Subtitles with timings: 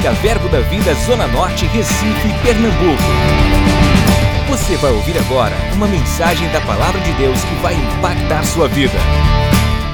[0.00, 3.02] Música Verbo da Vida Zona Norte, Recife, Pernambuco.
[4.48, 8.96] Você vai ouvir agora uma mensagem da Palavra de Deus que vai impactar sua vida.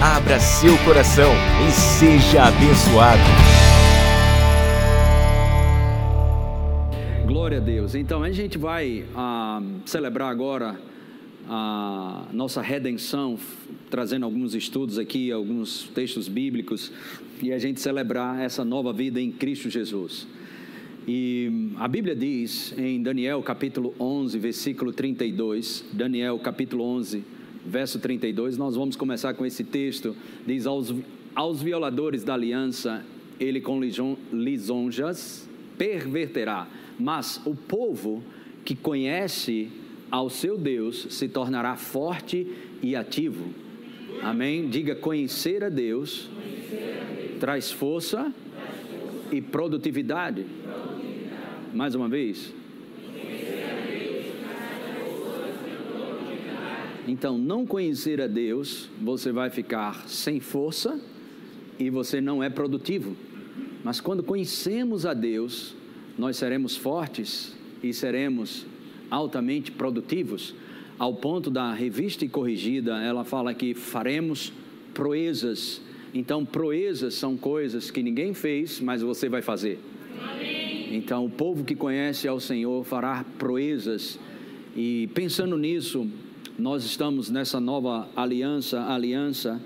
[0.00, 1.32] Abra seu coração
[1.66, 3.20] e seja abençoado.
[7.26, 7.96] Glória a Deus.
[7.96, 10.76] Então a gente vai ah, celebrar agora
[11.48, 13.38] a nossa redenção,
[13.90, 16.92] trazendo alguns estudos aqui, alguns textos bíblicos,
[17.42, 20.26] e a gente celebrar essa nova vida em Cristo Jesus.
[21.06, 27.22] E a Bíblia diz em Daniel capítulo 11, versículo 32, Daniel capítulo 11,
[27.64, 30.92] verso 32, nós vamos começar com esse texto, diz aos,
[31.34, 33.04] aos violadores da aliança,
[33.38, 33.80] ele com
[34.32, 36.66] lisonjas perverterá,
[36.98, 38.22] mas o povo
[38.64, 39.68] que conhece
[40.10, 42.46] ao seu Deus se tornará forte
[42.82, 43.52] e ativo.
[44.22, 44.68] Amém?
[44.68, 46.28] Diga: conhecer a Deus,
[47.40, 48.32] traz força
[49.30, 50.46] e produtividade.
[51.72, 52.54] Mais uma vez.
[57.08, 61.00] Então, não conhecer a Deus, você vai ficar sem força
[61.78, 63.16] e você não é produtivo.
[63.84, 65.76] Mas quando conhecemos a Deus,
[66.18, 68.66] nós seremos fortes e seremos
[69.10, 70.54] altamente produtivos,
[70.98, 74.52] ao ponto da revista e corrigida, ela fala que faremos
[74.94, 75.80] proezas.
[76.14, 79.78] Então, proezas são coisas que ninguém fez, mas você vai fazer.
[80.22, 80.96] Amém.
[80.96, 84.18] Então, o povo que conhece ao Senhor fará proezas.
[84.74, 86.08] E pensando nisso,
[86.58, 89.60] nós estamos nessa nova aliança, aliança,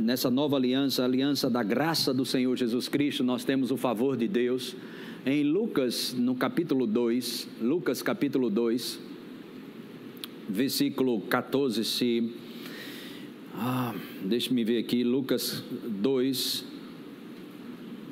[0.00, 4.26] nessa nova aliança, aliança da graça do Senhor Jesus Cristo, nós temos o favor de
[4.26, 4.74] Deus
[5.26, 9.00] em Lucas, no capítulo 2, Lucas capítulo 2,
[10.48, 12.32] versículo 14, se.
[13.52, 16.64] Ah, deixe-me ver aqui, Lucas 2,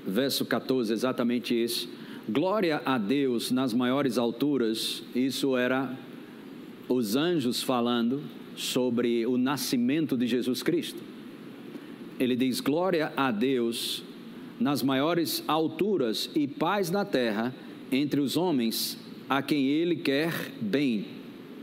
[0.08, 1.88] verso 14, exatamente esse.
[2.28, 5.96] Glória a Deus nas maiores alturas, isso era
[6.88, 8.22] os anjos falando
[8.56, 11.00] sobre o nascimento de Jesus Cristo.
[12.18, 14.02] Ele diz: Glória a Deus
[14.58, 17.54] nas maiores alturas e paz na terra
[17.90, 18.98] entre os homens
[19.28, 21.06] a quem ele quer bem.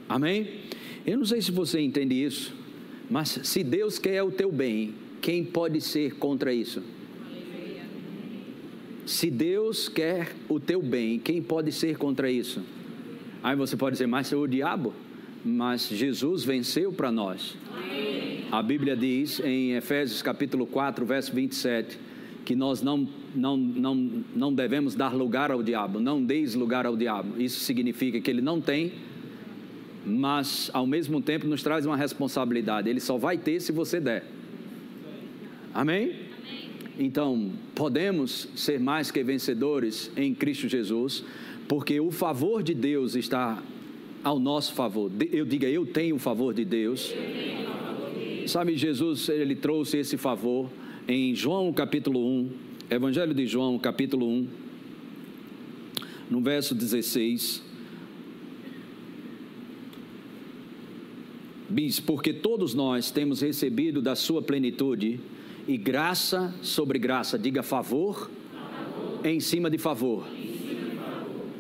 [0.08, 0.62] Amém?
[1.06, 2.54] Eu não sei se você entende isso,
[3.10, 6.84] mas se Deus quer o teu bem, quem pode ser contra isso?
[9.06, 12.62] Se Deus quer o teu bem, quem pode ser contra isso?
[13.44, 14.94] Aí você pode dizer, mas é o diabo?
[15.44, 17.58] Mas Jesus venceu para nós.
[18.52, 21.98] A Bíblia diz em Efésios capítulo 4, verso 27,
[22.46, 26.98] que nós não, não, não, não devemos dar lugar ao diabo, não deis lugar ao
[26.98, 27.42] diabo.
[27.42, 28.94] Isso significa que ele não tem,
[30.06, 32.90] mas ao mesmo tempo nos traz uma responsabilidade.
[32.90, 34.26] Ele só vai ter se você der.
[35.74, 36.14] Amém?
[37.00, 41.24] Então, podemos ser mais que vencedores em Cristo Jesus,
[41.68, 43.62] porque o favor de Deus está
[44.24, 45.10] ao nosso favor.
[45.32, 47.14] Eu diga, eu tenho o favor de Deus.
[48.48, 50.70] Sabe, Jesus, ele trouxe esse favor
[51.08, 52.50] em João capítulo 1,
[52.90, 54.48] Evangelho de João capítulo 1,
[56.30, 57.64] no verso 16,
[61.70, 65.20] diz: Porque todos nós temos recebido da sua plenitude
[65.68, 69.26] e graça sobre graça, diga favor, favor.
[69.26, 70.26] Em, cima de favor.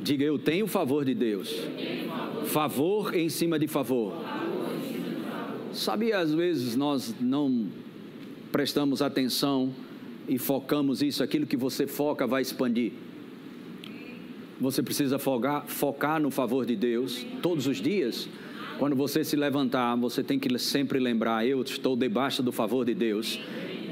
[0.04, 1.50] Diga eu tenho favor de Deus.
[1.50, 2.46] Favor.
[2.46, 4.14] favor em cima de favor.
[5.74, 7.70] Sabia, às vezes nós não
[8.52, 9.74] prestamos atenção
[10.28, 12.92] e focamos isso, aquilo que você foca vai expandir.
[14.60, 18.30] Você precisa focar, focar no favor de Deus todos os dias.
[18.78, 22.94] Quando você se levantar, você tem que sempre lembrar: eu estou debaixo do favor de
[22.94, 23.40] Deus.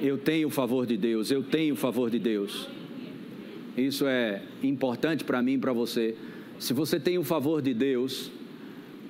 [0.01, 1.31] Eu tenho o favor de Deus.
[1.31, 2.67] Eu tenho o favor de Deus.
[3.75, 6.15] Isso é importante para mim e para você.
[6.59, 8.31] Se você tem o favor de Deus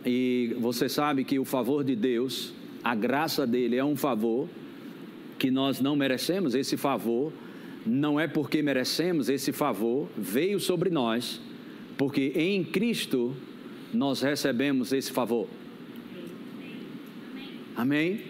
[0.05, 4.47] e você sabe que o favor de Deus, a graça dele é um favor,
[5.39, 7.31] que nós não merecemos esse favor,
[7.85, 11.41] não é porque merecemos esse favor, veio sobre nós,
[11.97, 13.33] porque em Cristo
[13.93, 15.47] nós recebemos esse favor.
[17.75, 18.21] Amém?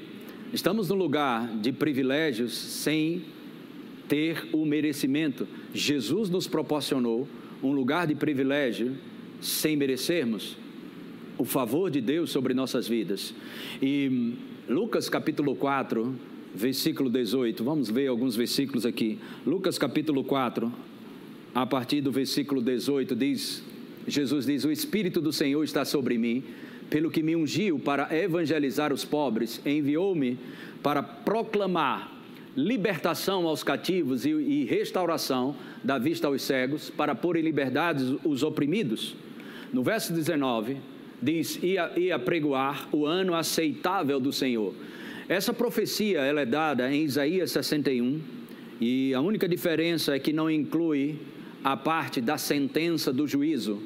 [0.54, 3.24] Estamos num lugar de privilégios sem
[4.08, 5.48] ter o merecimento.
[5.74, 7.28] Jesus nos proporcionou
[7.62, 8.96] um lugar de privilégio
[9.42, 10.56] sem merecermos
[11.38, 13.34] o favor de Deus sobre nossas vidas.
[13.82, 14.34] E
[14.68, 16.16] Lucas capítulo 4,
[16.54, 17.64] versículo 18.
[17.64, 19.20] Vamos ver alguns versículos aqui.
[19.46, 20.72] Lucas capítulo 4,
[21.54, 23.64] a partir do versículo 18, diz:
[24.08, 26.44] Jesus diz: O Espírito do Senhor está sobre mim,
[26.90, 30.38] pelo que me ungiu para evangelizar os pobres, enviou-me
[30.82, 32.18] para proclamar
[32.56, 38.44] libertação aos cativos e, e restauração da vista aos cegos, para pôr em liberdade os
[38.44, 39.16] oprimidos.
[39.72, 40.78] No verso 19,
[41.22, 44.74] diz: ia, ia pregoar o ano aceitável do Senhor.
[45.30, 48.20] Essa profecia ela é dada em Isaías 61
[48.82, 51.20] e a única diferença é que não inclui
[51.64, 53.80] a parte da sentença do juízo.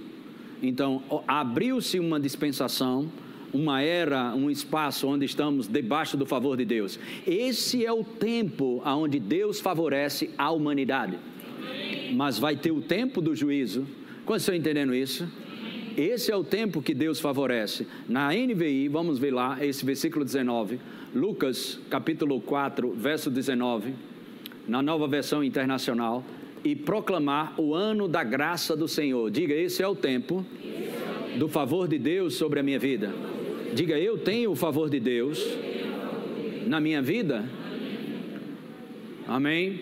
[0.62, 3.12] Então, abriu-se uma dispensação,
[3.51, 6.98] uma era, um espaço onde estamos debaixo do favor de Deus.
[7.28, 11.18] Esse é o tempo onde Deus favorece a humanidade.
[12.13, 13.86] Mas vai ter o tempo do juízo.
[14.25, 15.28] Quantos estão entendendo isso?
[15.98, 17.86] Esse é o tempo que Deus favorece.
[18.07, 20.80] Na NVI, vamos ver lá, esse versículo 19,
[21.13, 23.94] Lucas capítulo 4, verso 19,
[24.68, 26.24] na nova versão internacional,
[26.63, 29.30] e proclamar o ano da graça do Senhor.
[29.30, 30.45] Diga, esse é o tempo
[31.38, 33.13] do favor de Deus sobre a minha vida.
[33.75, 35.39] Diga, eu tenho o favor de Deus
[36.65, 37.44] na minha vida.
[39.27, 39.81] Amém.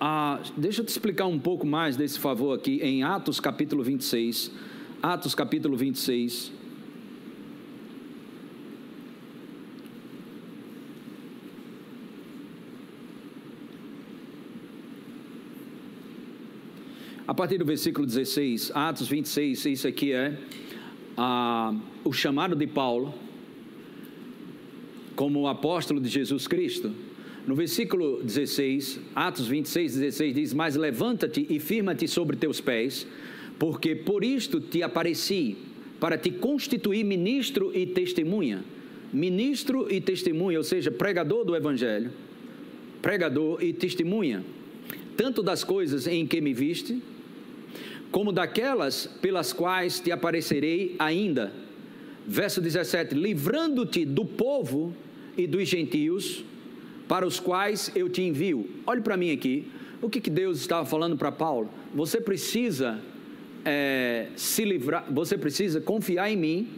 [0.00, 4.50] Ah, deixa eu te explicar um pouco mais desse favor aqui em Atos capítulo 26.
[5.02, 6.52] Atos capítulo 26.
[17.26, 20.38] A partir do versículo 16, Atos 26, isso aqui é
[22.04, 23.12] o chamado de Paulo
[25.16, 26.92] como apóstolo de Jesus Cristo.
[27.44, 33.06] No versículo 16, Atos 26, 16 diz: Mas levanta-te e firma-te sobre teus pés
[33.58, 35.56] porque por isto te apareci,
[35.98, 38.62] para te constituir ministro e testemunha.
[39.12, 42.10] Ministro e testemunha, ou seja, pregador do Evangelho,
[43.00, 44.44] pregador e testemunha,
[45.16, 47.00] tanto das coisas em que me viste,
[48.10, 51.52] como daquelas pelas quais te aparecerei ainda.
[52.26, 54.94] Verso 17: livrando-te do povo
[55.36, 56.44] e dos gentios,
[57.06, 58.68] para os quais eu te envio.
[58.86, 59.70] Olhe para mim aqui.
[60.02, 61.70] O que, que Deus estava falando para Paulo?
[61.94, 63.00] Você precisa
[63.64, 66.68] é, se livrar, você precisa confiar em mim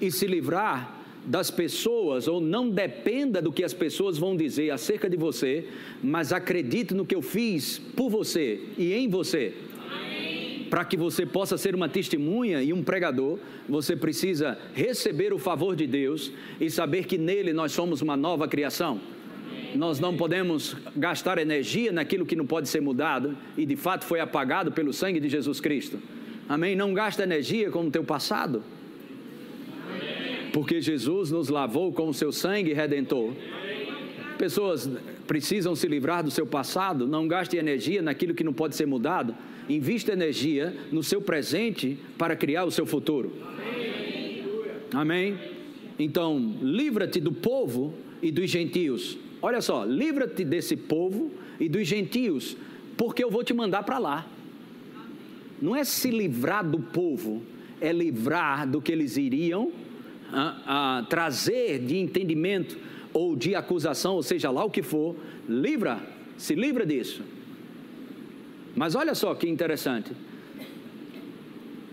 [0.00, 5.08] e se livrar das pessoas, ou não dependa do que as pessoas vão dizer acerca
[5.08, 5.68] de você,
[6.02, 9.54] mas acredite no que eu fiz por você e em você.
[10.72, 13.38] Para que você possa ser uma testemunha e um pregador,
[13.68, 18.48] você precisa receber o favor de Deus e saber que nele nós somos uma nova
[18.48, 18.98] criação.
[19.74, 24.18] Nós não podemos gastar energia naquilo que não pode ser mudado e de fato foi
[24.18, 25.98] apagado pelo sangue de Jesus Cristo.
[26.48, 26.74] Amém?
[26.74, 28.62] Não gasta energia com o teu passado.
[30.54, 33.34] Porque Jesus nos lavou com o seu sangue redentor.
[34.38, 34.88] Pessoas
[35.26, 39.34] precisam se livrar do seu passado, não gaste energia naquilo que não pode ser mudado.
[39.68, 43.32] Invista energia no seu presente para criar o seu futuro.
[44.92, 45.38] Amém?
[45.98, 52.56] Então, livra-te do povo e dos gentios Olha só, livra-te desse povo e dos gentios,
[52.96, 54.24] porque eu vou te mandar para lá.
[55.60, 57.42] Não é se livrar do povo,
[57.80, 59.72] é livrar do que eles iriam
[60.32, 62.78] ah, ah, trazer de entendimento
[63.12, 65.16] ou de acusação, ou seja lá o que for,
[65.48, 65.98] livra,
[66.38, 67.22] se livra disso.
[68.74, 70.12] Mas olha só que interessante.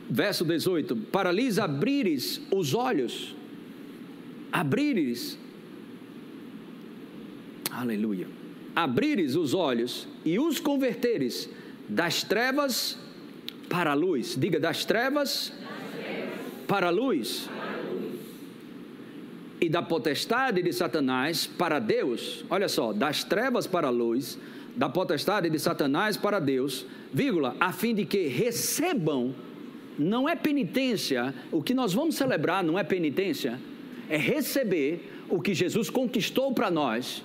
[0.09, 3.35] Verso 18: Para lhes abrires os olhos,
[4.51, 5.37] abrires
[7.79, 8.27] Aleluia.
[8.75, 11.49] Abrires os olhos e os converteres
[11.87, 12.97] das trevas
[13.69, 14.35] para a luz.
[14.37, 16.39] Diga, das trevas, das trevas.
[16.68, 17.47] Para, a luz.
[17.47, 18.19] para a luz.
[19.61, 22.44] E da potestade de Satanás para Deus.
[22.49, 24.37] Olha só, das trevas para a luz,
[24.80, 29.36] da potestade de Satanás para Deus, vírgula, a fim de que recebam,
[29.95, 33.59] não é penitência, o que nós vamos celebrar não é penitência,
[34.09, 37.21] é receber o que Jesus conquistou para nós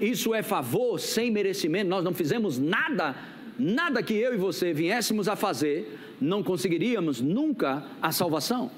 [0.00, 1.88] isso é favor sem merecimento.
[1.88, 3.14] Nós não fizemos nada,
[3.58, 8.70] nada que eu e você viéssemos a fazer, não conseguiríamos nunca a salvação.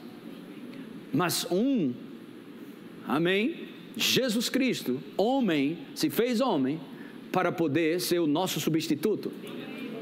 [1.12, 1.92] Mas um,
[3.06, 3.66] amém?
[3.96, 6.78] Jesus Cristo, homem, se fez homem
[7.32, 9.32] para poder ser o nosso substituto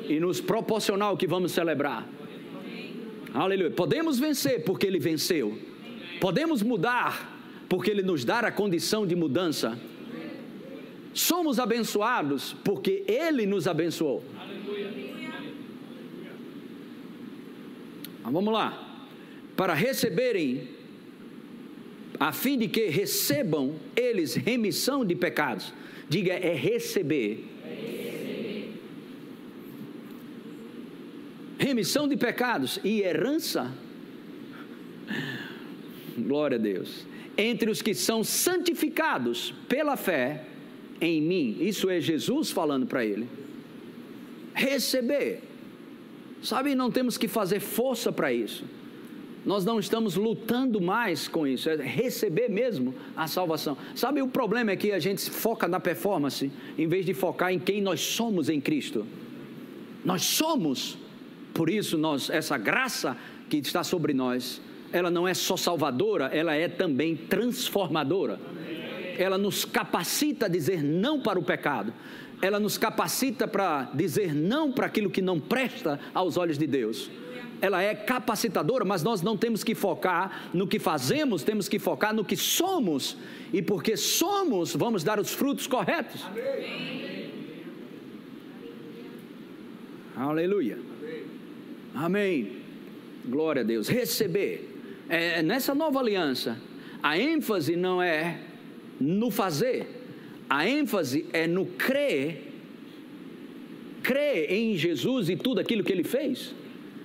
[0.08, 2.06] e nos proporcionar o que vamos celebrar.
[3.32, 3.70] Aleluia.
[3.70, 5.58] Podemos vencer porque ele venceu.
[6.20, 7.32] Podemos mudar
[7.68, 9.78] porque ele nos dá a condição de mudança
[11.14, 14.24] Somos abençoados porque Ele nos abençoou.
[18.24, 18.80] Mas vamos lá.
[19.56, 20.68] Para receberem,
[22.18, 25.72] a fim de que recebam eles remissão de pecados.
[26.08, 27.44] Diga, é receber.
[31.58, 33.72] Remissão de pecados e herança.
[36.16, 37.06] Glória a Deus.
[37.36, 40.44] Entre os que são santificados pela fé
[41.00, 41.56] em mim.
[41.60, 43.28] Isso é Jesus falando para ele.
[44.52, 45.42] Receber.
[46.42, 48.64] Sabe, não temos que fazer força para isso.
[49.44, 53.76] Nós não estamos lutando mais com isso, é receber mesmo a salvação.
[53.94, 57.58] Sabe, o problema é que a gente foca na performance em vez de focar em
[57.58, 59.06] quem nós somos em Cristo.
[60.04, 60.96] Nós somos,
[61.52, 63.16] por isso nós essa graça
[63.50, 68.38] que está sobre nós, ela não é só salvadora, ela é também transformadora.
[69.18, 71.92] Ela nos capacita a dizer não para o pecado.
[72.44, 77.10] Ela nos capacita para dizer não para aquilo que não presta aos olhos de Deus
[77.60, 82.12] ela é capacitadora, mas nós não temos que focar no que fazemos, temos que focar
[82.12, 83.16] no que somos,
[83.54, 86.22] e porque somos, vamos dar os frutos corretos.
[86.26, 87.30] Amém.
[90.14, 90.78] Aleluia.
[91.94, 92.58] Amém.
[93.24, 93.88] Glória a Deus.
[93.88, 94.70] Receber.
[95.08, 96.58] É, nessa nova aliança,
[97.02, 98.40] a ênfase não é
[99.00, 100.03] no fazer,
[100.48, 102.52] a ênfase é no crer,
[104.02, 106.54] crer em Jesus e tudo aquilo que ele fez.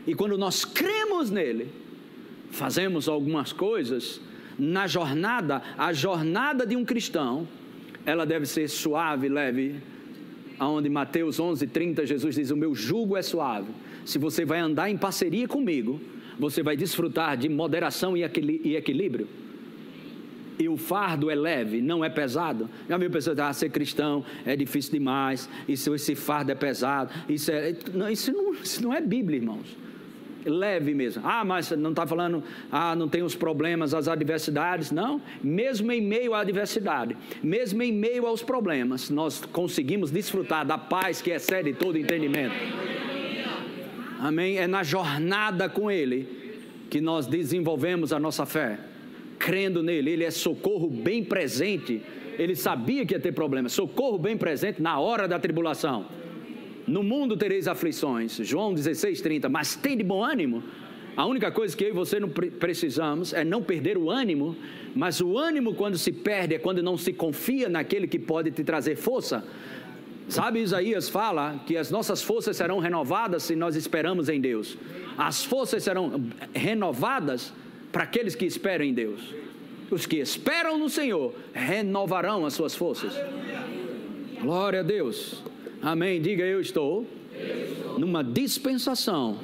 [0.05, 1.67] E quando nós cremos nele,
[2.51, 4.19] fazemos algumas coisas
[4.57, 7.47] na jornada, a jornada de um cristão,
[8.05, 9.75] ela deve ser suave, leve.
[10.57, 13.71] Aonde Mateus 11:30 Jesus diz: "O meu jugo é suave".
[14.05, 16.01] Se você vai andar em parceria comigo,
[16.37, 19.27] você vai desfrutar de moderação e equilíbrio.
[20.59, 22.69] E o fardo é leve, não é pesado.
[22.87, 27.11] Já viu pessoas ah, ser cristão é difícil demais, isso, esse fardo é pesado.
[27.29, 29.77] Isso, é, não, isso, não, isso não é Bíblia, irmãos
[30.45, 31.21] leve mesmo.
[31.25, 34.91] Ah, mas não está falando, ah, não tem os problemas, as adversidades.
[34.91, 40.77] Não, mesmo em meio à adversidade, mesmo em meio aos problemas, nós conseguimos desfrutar da
[40.77, 42.55] paz que excede todo entendimento.
[44.19, 44.57] Amém?
[44.57, 46.27] É na jornada com Ele
[46.89, 48.79] que nós desenvolvemos a nossa fé,
[49.39, 50.11] crendo nele.
[50.11, 52.01] Ele é socorro bem presente.
[52.37, 56.05] Ele sabia que ia ter problemas, socorro bem presente na hora da tribulação.
[56.85, 58.37] No mundo tereis aflições.
[58.43, 59.49] João 16, 30.
[59.49, 60.63] Mas tem de bom ânimo.
[61.15, 64.55] A única coisa que eu e você não precisamos é não perder o ânimo,
[64.95, 68.63] mas o ânimo quando se perde é quando não se confia naquele que pode te
[68.63, 69.43] trazer força.
[70.29, 74.77] Sabe, Isaías fala que as nossas forças serão renovadas se nós esperamos em Deus.
[75.17, 77.51] As forças serão renovadas
[77.91, 79.33] para aqueles que esperam em Deus.
[79.89, 83.13] Os que esperam no Senhor renovarão as suas forças.
[84.41, 85.43] Glória a Deus.
[85.81, 86.21] Amém.
[86.21, 87.07] Diga eu estou,
[87.97, 89.39] numa dispensação,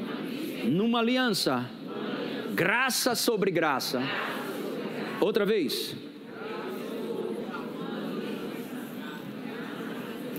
[0.63, 1.69] numa aliança,
[2.53, 4.01] graça sobre graça.
[5.19, 5.95] Outra vez.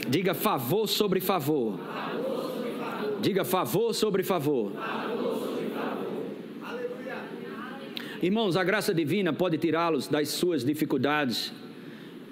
[0.08, 1.80] Diga favor sobre favor.
[3.20, 4.72] Diga favor sobre favor.
[8.22, 11.52] Irmãos, a graça divina pode tirá-los das suas dificuldades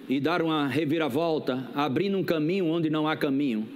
[0.09, 3.69] e dar uma reviravolta, abrindo um caminho onde não há caminho,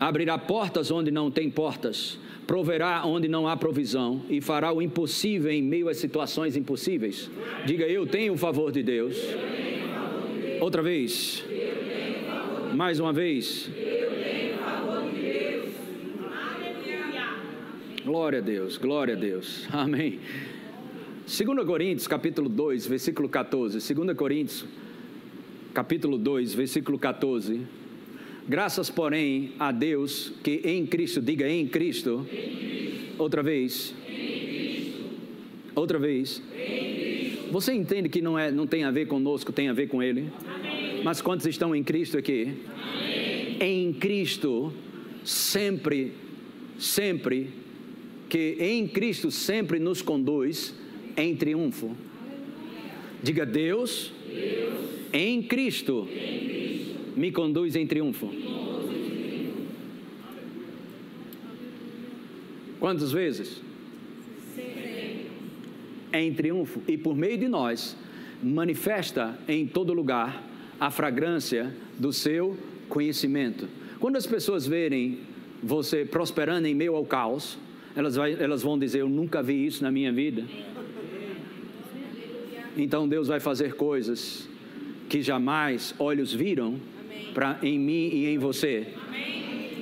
[0.00, 5.50] abrirá portas onde não tem portas, proverá onde não há provisão e fará o impossível
[5.50, 7.30] em meio às situações impossíveis.
[7.64, 9.16] Diga eu tenho o favor de Deus.
[10.60, 11.44] Outra vez.
[12.74, 13.70] Mais uma vez.
[18.04, 19.68] Glória a Deus, glória a Deus.
[19.70, 20.18] Amém.
[21.28, 23.94] 2 Coríntios, capítulo 2, versículo 14.
[23.94, 24.64] 2 Coríntios
[25.74, 27.60] capítulo 2, versículo 14.
[28.48, 33.14] Graças, porém, a Deus que em Cristo, diga em Cristo, em Cristo.
[33.18, 33.94] outra vez,
[35.74, 36.42] outra vez.
[37.50, 40.32] Você entende que não, é, não tem a ver conosco, tem a ver com Ele?
[40.46, 41.02] Amém.
[41.04, 42.54] Mas quantos estão em Cristo aqui?
[42.72, 43.56] Amém.
[43.60, 44.72] Em Cristo,
[45.22, 46.14] sempre,
[46.78, 47.50] sempre,
[48.30, 50.87] que em Cristo sempre nos conduz
[51.18, 51.94] em triunfo.
[53.22, 56.06] Diga Deus, Deus em Cristo,
[57.16, 58.30] me conduz em triunfo.
[62.78, 63.60] Quantas vezes?
[66.12, 66.80] Em triunfo.
[66.86, 67.96] E por meio de nós,
[68.42, 70.44] manifesta em todo lugar
[70.78, 72.56] a fragrância do seu
[72.88, 73.68] conhecimento.
[73.98, 75.18] Quando as pessoas verem
[75.62, 77.58] você prosperando em meio ao caos,
[77.96, 80.44] elas, vai, elas vão dizer: Eu nunca vi isso na minha vida.
[82.78, 84.48] Então Deus vai fazer coisas
[85.08, 86.80] que jamais olhos viram
[87.34, 88.86] para em mim e em você.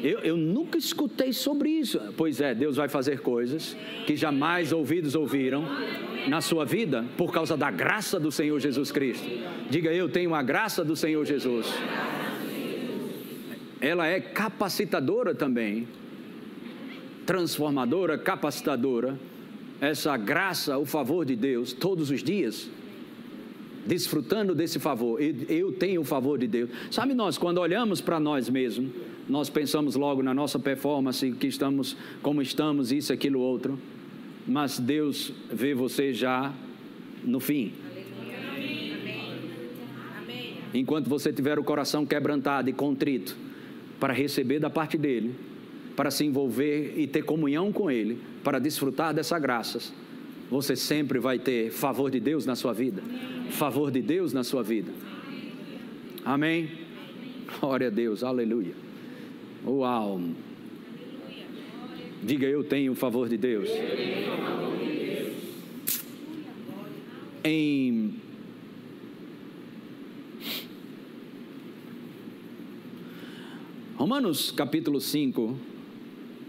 [0.02, 2.00] Eu, eu, nunca escutei sobre isso.
[2.16, 3.76] Pois é, Deus vai fazer coisas
[4.06, 5.64] que jamais ouvidos ouviram
[6.28, 9.26] na sua vida por causa da graça do Senhor Jesus Cristo.
[9.68, 11.66] Diga eu tenho a graça do Senhor Jesus.
[13.80, 15.86] Ela é capacitadora também,
[17.26, 19.18] transformadora, capacitadora.
[19.80, 22.70] Essa graça, o favor de Deus, todos os dias
[23.86, 25.20] desfrutando desse favor.
[25.20, 26.70] Eu tenho o favor de Deus.
[26.90, 28.90] Sabe nós, quando olhamos para nós mesmos,
[29.28, 33.78] nós pensamos logo na nossa performance, que estamos como estamos, isso, aquilo, outro.
[34.46, 36.52] Mas Deus vê você já
[37.24, 37.72] no fim.
[40.74, 43.36] Enquanto você tiver o coração quebrantado e contrito
[43.98, 45.34] para receber da parte dele,
[45.96, 49.92] para se envolver e ter comunhão com ele, para desfrutar dessas graças,
[50.50, 53.02] você sempre vai ter favor de Deus na sua vida.
[53.50, 54.92] Favor de Deus na sua vida.
[56.24, 56.70] Amém?
[57.60, 58.74] Glória a Deus, aleluia.
[59.64, 60.20] Uau.
[62.22, 63.68] Diga eu tenho o favor de Deus.
[67.44, 68.14] Em
[73.96, 75.56] Romanos capítulo 5,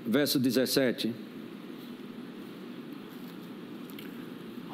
[0.05, 1.26] verso 17.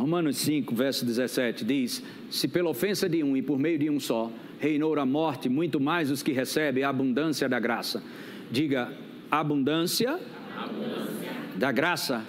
[0.03, 4.01] Romanos 5, verso 17 diz: Se pela ofensa de um e por meio de um
[4.01, 4.29] só
[4.59, 8.03] reinou a morte, muito mais os que recebem a abundância da graça.
[8.51, 8.91] Diga
[9.31, 10.19] abundância,
[10.57, 11.31] abundância.
[11.55, 12.21] Da, graça.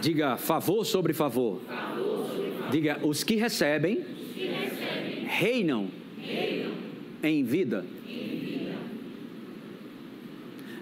[0.00, 1.60] Diga favor sobre favor.
[1.66, 2.70] favor, sobre favor.
[2.70, 5.24] Diga os que recebem, os que recebem.
[5.26, 6.72] Reinam, reinam,
[7.22, 7.84] em vida.
[8.08, 8.76] Em vida.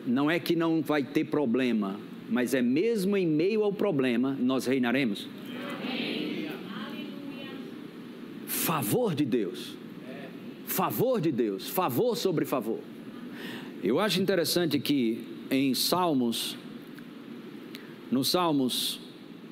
[0.06, 1.98] Não é que não vai ter problema,
[2.30, 5.28] mas é mesmo em meio ao problema nós reinaremos.
[8.72, 9.76] Favor de Deus.
[10.66, 11.68] Favor de Deus.
[11.68, 12.80] Favor sobre favor.
[13.84, 16.56] Eu acho interessante que em Salmos,
[18.10, 18.98] no Salmos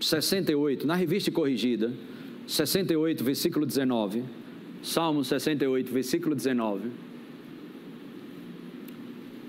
[0.00, 1.92] 68, na revista corrigida,
[2.46, 4.24] 68, versículo 19.
[4.82, 6.88] Salmos 68, versículo 19.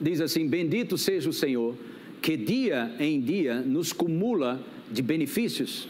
[0.02, 1.78] Diz assim: Bendito seja o Senhor,
[2.22, 4.62] que dia em dia nos cumula
[4.92, 5.88] de benefícios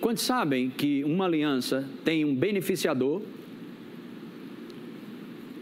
[0.00, 3.22] Quantos sabem que uma aliança tem um beneficiador,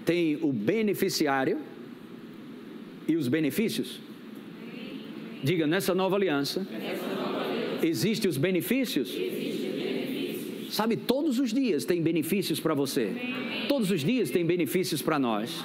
[0.04, 1.58] tem o beneficiário
[3.08, 4.00] e os benefícios?
[5.42, 6.66] Diga, nessa nova aliança,
[7.82, 9.16] existem os benefícios?
[10.70, 13.12] Sabe, todos os dias tem benefícios para você.
[13.68, 15.64] Todos os dias tem benefícios para nós.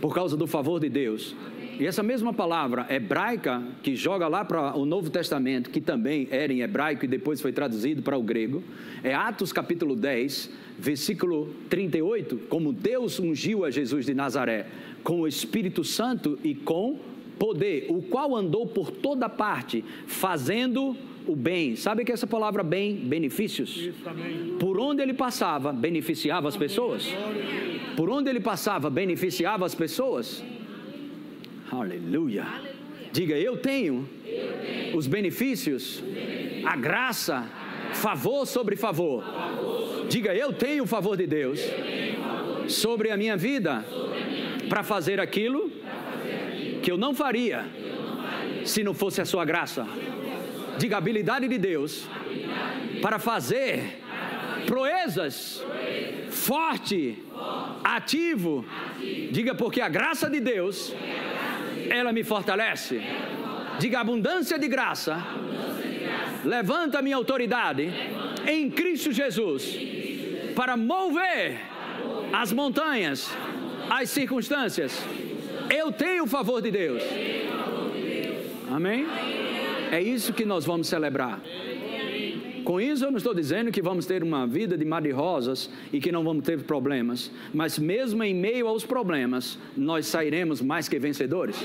[0.00, 1.34] Por causa do favor de Deus.
[1.78, 6.52] E essa mesma palavra hebraica, que joga lá para o Novo Testamento, que também era
[6.52, 8.62] em hebraico e depois foi traduzido para o grego,
[9.02, 14.66] é Atos capítulo 10, versículo 38, como Deus ungiu a Jesus de Nazaré
[15.02, 16.98] com o Espírito Santo e com
[17.38, 21.74] poder, o qual andou por toda parte, fazendo o bem.
[21.74, 23.76] Sabe que essa palavra bem, benefícios?
[23.76, 24.04] Isso,
[24.60, 27.08] por onde ele passava, beneficiava as pessoas?
[27.96, 30.42] Por onde ele passava, beneficiava as pessoas?
[31.80, 32.46] Aleluia.
[33.12, 38.76] Diga, eu tenho, eu tenho os, benefícios, os benefícios, a graça, a graça favor sobre
[38.76, 39.22] favor.
[39.24, 43.84] favor sobre Diga, eu tenho o favor de Deus favor sobre a minha vida
[44.68, 49.24] para fazer aquilo, fazer que eu não faria, eu não faria se não fosse a
[49.24, 49.86] sua graça.
[50.78, 54.00] Diga, a habilidade de Deus habilidade para fazer,
[54.66, 58.64] proezas, proezas forte, forte ativo.
[58.96, 59.30] ativo.
[59.30, 60.92] Diga, porque a graça de Deus
[61.90, 63.00] ela me fortalece.
[63.78, 65.22] Diga abundância de graça.
[66.44, 67.90] Levanta minha autoridade
[68.46, 69.78] em Cristo Jesus
[70.54, 71.60] para mover
[72.32, 73.30] as montanhas,
[73.90, 75.02] as circunstâncias.
[75.70, 77.02] Eu tenho o favor de Deus.
[78.70, 79.06] Amém?
[79.90, 81.40] É isso que nós vamos celebrar.
[82.64, 85.68] Com isso eu não estou dizendo que vamos ter uma vida de mar de rosas
[85.92, 90.88] e que não vamos ter problemas, mas mesmo em meio aos problemas, nós sairemos mais
[90.88, 91.56] que vencedores.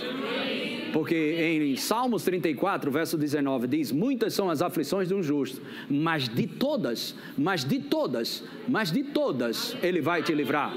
[0.92, 6.28] Porque em Salmos 34, verso 19, diz: Muitas são as aflições de um justo, mas
[6.28, 10.74] de todas, mas de todas, mas de todas, Ele vai te livrar.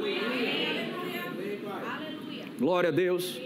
[2.58, 3.40] Glória a Deus.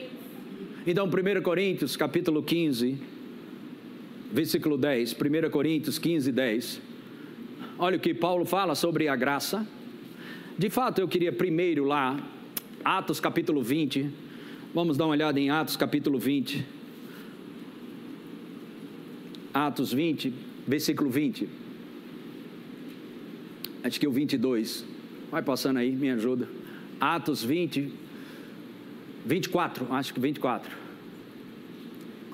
[0.87, 2.99] Então, 1 Coríntios, capítulo 15,
[4.37, 6.83] versículo 10, 1 Coríntios 15, 10.
[7.79, 9.67] Olha o que Paulo fala sobre a graça.
[10.59, 12.23] De fato, eu queria primeiro lá,
[12.85, 14.11] Atos capítulo 20.
[14.75, 16.67] Vamos dar uma olhada em Atos capítulo 20.
[19.55, 20.35] Atos 20,
[20.69, 21.49] versículo 20.
[23.85, 24.85] Acho que é o 22.
[25.31, 26.47] Vai passando aí, me ajuda.
[27.01, 27.91] Atos 20,
[29.25, 30.77] 24, acho que 24.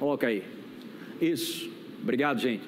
[0.00, 0.42] Coloca aí.
[1.20, 1.70] Isso.
[2.02, 2.62] Obrigado, gente.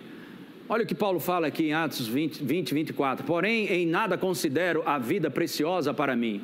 [0.69, 3.27] Olha o que Paulo fala aqui em Atos 20, 20, 24.
[3.27, 6.41] Porém, em nada considero a vida preciosa para mim.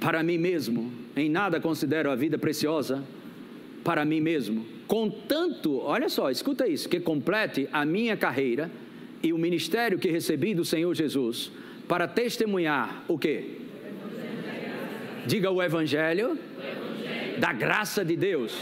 [0.00, 0.92] Para mim mesmo.
[1.16, 3.02] Em nada considero a vida preciosa
[3.82, 4.64] para mim mesmo.
[4.86, 8.70] Contanto, olha só, escuta isso, que complete a minha carreira
[9.22, 11.50] e o ministério que recebi do Senhor Jesus
[11.88, 13.58] para testemunhar o quê?
[15.26, 16.38] Diga o evangelho,
[17.38, 18.56] da graça de Deus.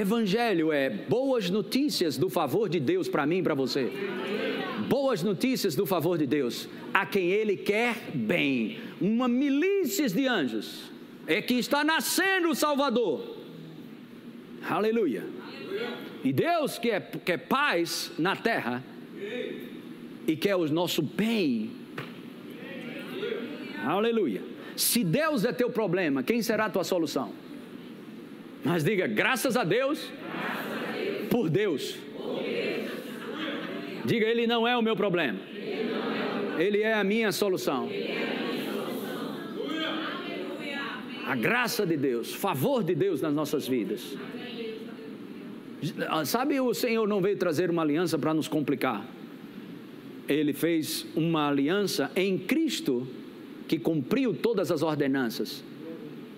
[0.00, 3.90] Evangelho é boas notícias do favor de Deus para mim e para você.
[4.88, 8.78] Boas notícias do favor de Deus a quem ele quer bem.
[9.00, 10.90] Uma milícia de anjos
[11.26, 13.36] é que está nascendo o Salvador.
[14.68, 15.24] Aleluia.
[16.22, 18.82] E Deus quer, quer paz na terra
[20.26, 21.70] e quer o nosso bem.
[23.84, 24.42] Aleluia.
[24.76, 27.43] Se Deus é teu problema, quem será a tua solução?
[28.64, 31.28] Mas diga, graças a Deus, graças a Deus.
[31.28, 31.96] Por, Deus.
[32.16, 32.90] por Deus.
[34.06, 35.38] Diga, Ele não é o meu problema.
[36.58, 37.88] Ele é a minha solução.
[41.26, 44.16] A graça de Deus, favor de Deus nas nossas vidas.
[46.24, 49.04] Sabe, o Senhor não veio trazer uma aliança para nos complicar.
[50.26, 53.06] Ele fez uma aliança em Cristo
[53.68, 55.62] que cumpriu todas as ordenanças.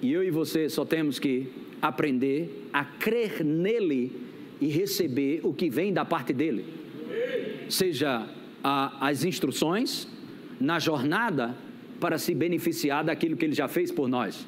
[0.02, 1.48] E eu e você só temos que
[1.80, 4.12] aprender a crer nele
[4.60, 6.64] e receber o que vem da parte dele.
[7.68, 8.28] Seja
[8.62, 10.08] a, as instruções
[10.60, 11.54] na jornada
[12.00, 14.46] para se beneficiar daquilo que ele já fez por nós.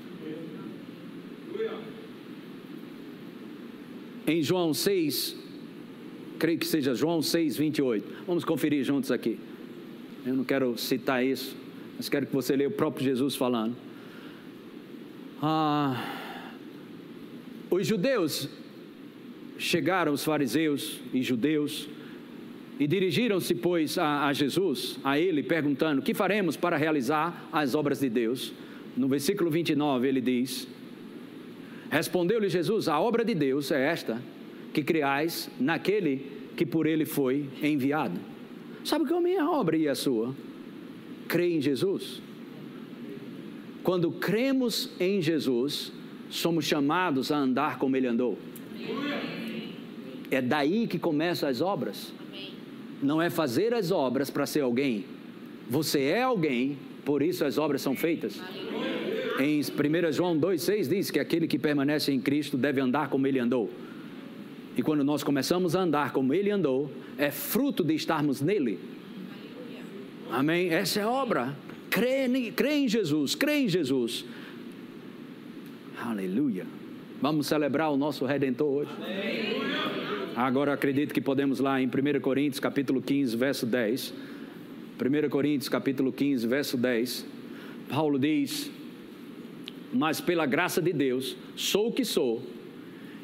[4.26, 5.36] Em João 6,
[6.38, 8.24] creio que seja João 6, 28.
[8.26, 9.38] Vamos conferir juntos aqui.
[10.26, 11.56] Eu não quero citar isso,
[11.96, 13.74] mas quero que você leia o próprio Jesus falando.
[15.40, 16.27] Ah,
[17.70, 18.48] os judeus
[19.58, 21.88] chegaram, os fariseus e judeus,
[22.78, 28.00] e dirigiram-se, pois, a, a, Jesus, a ele, perguntando: Que faremos para realizar as obras
[28.00, 28.52] de Deus?
[28.96, 30.68] No versículo 29 ele diz:
[31.90, 34.22] Respondeu-lhe Jesus: A obra de Deus é esta,
[34.72, 38.18] que criais naquele que por ele foi enviado.
[38.84, 40.34] Sabe qual é a minha obra e a sua?
[41.26, 42.22] Crê em Jesus.
[43.82, 45.92] Quando cremos em Jesus,
[46.30, 48.38] somos chamados a andar como ele andou.
[50.30, 52.12] É daí que começam as obras.
[53.02, 55.04] Não é fazer as obras para ser alguém.
[55.68, 58.40] Você é alguém, por isso as obras são feitas.
[59.38, 63.38] Em 1 João 2,6 diz que aquele que permanece em Cristo deve andar como ele
[63.38, 63.70] andou.
[64.76, 68.78] E quando nós começamos a andar como ele andou, é fruto de estarmos nele.
[70.30, 70.70] Amém?
[70.70, 71.56] Essa é a obra.
[71.90, 74.24] Crê, crê em Jesus, crê em Jesus.
[76.00, 76.64] Aleluia.
[77.20, 78.90] Vamos celebrar o nosso Redentor hoje.
[80.36, 84.14] Agora acredito que podemos lá em 1 Coríntios capítulo 15, verso 10.
[85.24, 87.26] 1 Coríntios capítulo 15, verso 10.
[87.88, 88.70] Paulo diz:
[89.92, 92.44] Mas pela graça de Deus sou o que sou,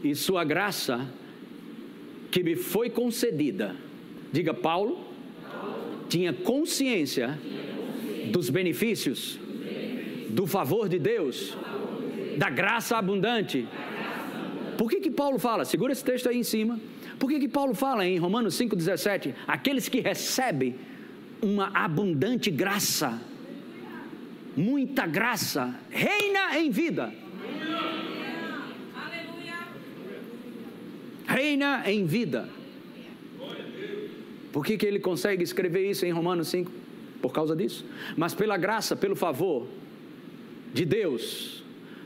[0.02, 1.06] e sua graça
[2.32, 3.76] que me foi concedida.
[4.32, 4.98] Diga, Paulo,
[6.08, 7.38] tinha consciência
[8.32, 9.38] dos benefícios,
[10.30, 11.56] do favor de Deus,
[12.36, 13.68] da graça abundante.
[14.76, 15.64] Por que que Paulo fala?
[15.64, 16.78] Segura esse texto aí em cima.
[17.18, 20.74] Por que que Paulo fala em Romanos 5:17, aqueles que recebem
[21.40, 23.20] uma abundante graça,
[24.56, 27.12] muita graça, reina em vida.
[31.34, 32.48] reina em vida.
[34.52, 36.70] Por que, que ele consegue escrever isso em Romanos 5?
[37.20, 37.84] Por causa disso.
[38.16, 39.66] Mas pela graça, pelo favor
[40.72, 41.63] de Deus,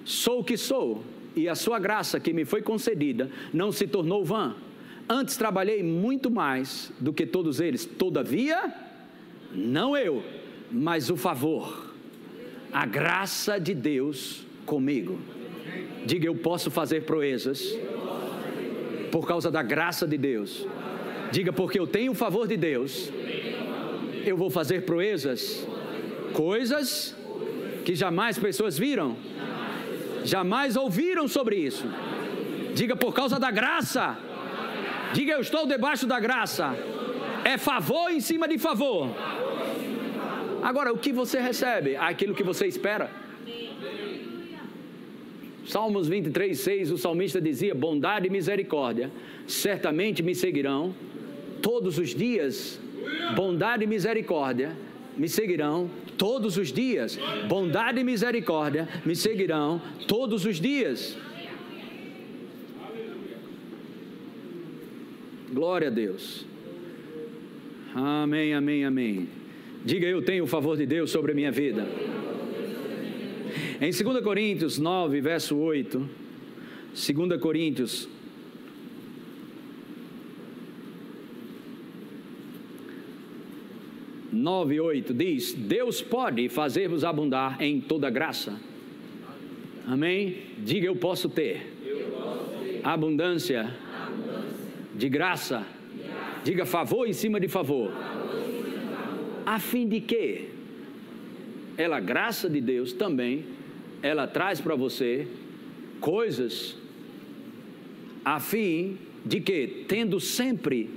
[0.08, 1.04] sou o que sou,
[1.36, 4.56] e a sua graça que me foi concedida não se tornou vã.
[5.06, 8.72] Antes trabalhei muito mais do que todos eles, todavia,
[9.52, 10.24] não eu,
[10.72, 11.94] mas o favor,
[12.72, 15.18] a graça de Deus comigo.
[16.06, 17.78] Diga, eu posso fazer proezas
[19.12, 20.66] por causa da graça de Deus.
[21.30, 23.10] Diga, porque eu tenho o favor de Deus,
[24.24, 25.66] eu vou fazer proezas,
[26.32, 27.14] coisas
[27.84, 29.16] que jamais pessoas viram,
[30.24, 31.86] jamais ouviram sobre isso.
[32.74, 34.16] Diga, por causa da graça.
[35.12, 36.76] Diga, eu estou debaixo da graça.
[37.44, 39.10] É favor em cima de favor.
[40.62, 41.96] Agora, o que você recebe?
[41.96, 43.10] Aquilo que você espera.
[45.64, 49.10] Salmos 23, 6, o salmista dizia: Bondade e misericórdia
[49.46, 50.94] certamente me seguirão
[51.60, 52.80] todos os dias.
[53.34, 54.76] Bondade e misericórdia
[55.18, 57.18] me seguirão todos os dias.
[57.48, 61.16] Bondade e misericórdia me seguirão todos os dias.
[65.52, 66.46] Glória a Deus.
[67.94, 69.28] Amém, amém, amém.
[69.84, 71.86] Diga eu tenho o favor de Deus sobre a minha vida.
[73.80, 76.08] Em 2 Coríntios 9, verso 8,
[76.90, 78.08] 2 Coríntios
[84.38, 88.58] 9, 8 diz: Deus pode fazer-vos abundar em toda graça.
[89.86, 90.36] Amém?
[90.58, 91.74] Diga eu posso ter.
[92.84, 93.74] Abundância.
[94.94, 95.66] De, graça.
[96.44, 99.42] Diga favor em cima de favor, cima de favor.
[99.46, 100.48] A fim de que
[101.76, 103.44] ela, graça de Deus também,
[104.02, 105.26] ela traz para você
[106.00, 106.76] coisas
[108.24, 110.90] a fim de que, tendo sempre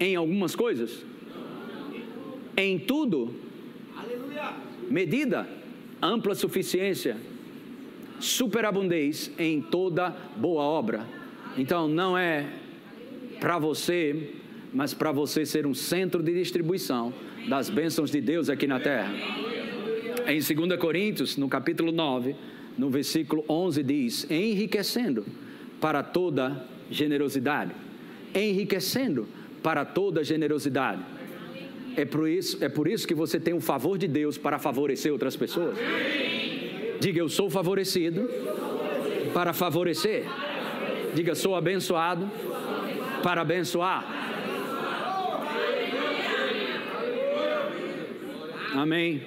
[0.00, 1.04] em algumas coisas,
[2.56, 3.34] em tudo,
[4.90, 5.48] medida,
[6.00, 7.16] ampla suficiência,
[8.20, 11.06] superabundez em toda boa obra.
[11.56, 12.46] Então não é
[13.40, 14.30] para você,
[14.72, 17.12] mas para você ser um centro de distribuição
[17.48, 19.12] das bênçãos de Deus aqui na terra.
[20.26, 22.34] Em 2 Coríntios, no capítulo 9,
[22.78, 25.24] no versículo 11 diz: enriquecendo
[25.80, 27.72] para toda generosidade.
[28.34, 29.28] Enriquecendo
[29.62, 31.02] para toda generosidade.
[31.96, 35.12] É por isso, é por isso que você tem o favor de Deus para favorecer
[35.12, 35.76] outras pessoas.
[37.00, 38.28] Diga, eu sou favorecido
[39.32, 40.24] para favorecer.
[41.14, 42.30] Diga, sou abençoado
[43.22, 44.04] para abençoar.
[48.74, 49.22] Amém.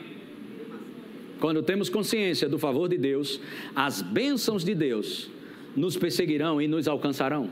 [1.40, 3.40] Quando temos consciência do favor de Deus,
[3.76, 5.30] as bênçãos de Deus
[5.76, 7.50] nos perseguirão e nos alcançarão.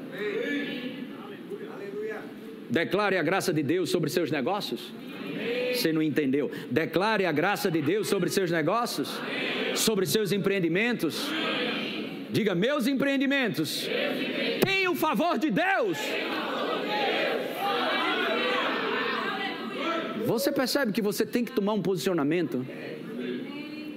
[2.70, 4.94] Declare a graça de Deus sobre seus negócios.
[5.74, 6.50] Você não entendeu?
[6.72, 9.10] Declare a graça de Deus sobre seus negócios,
[9.76, 11.30] sobre seus empreendimentos.
[12.32, 13.88] Diga: meus empreendimentos
[14.64, 15.98] têm o favor de Deus.
[20.26, 22.66] Você percebe que você tem que tomar um posicionamento?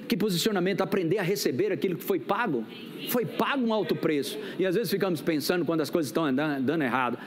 [0.06, 0.82] Que posicionamento?
[0.82, 2.64] Aprender a receber aquilo que foi pago.
[3.08, 4.38] Foi pago um alto preço.
[4.58, 7.18] E às vezes ficamos pensando quando as coisas estão andando, andando errado.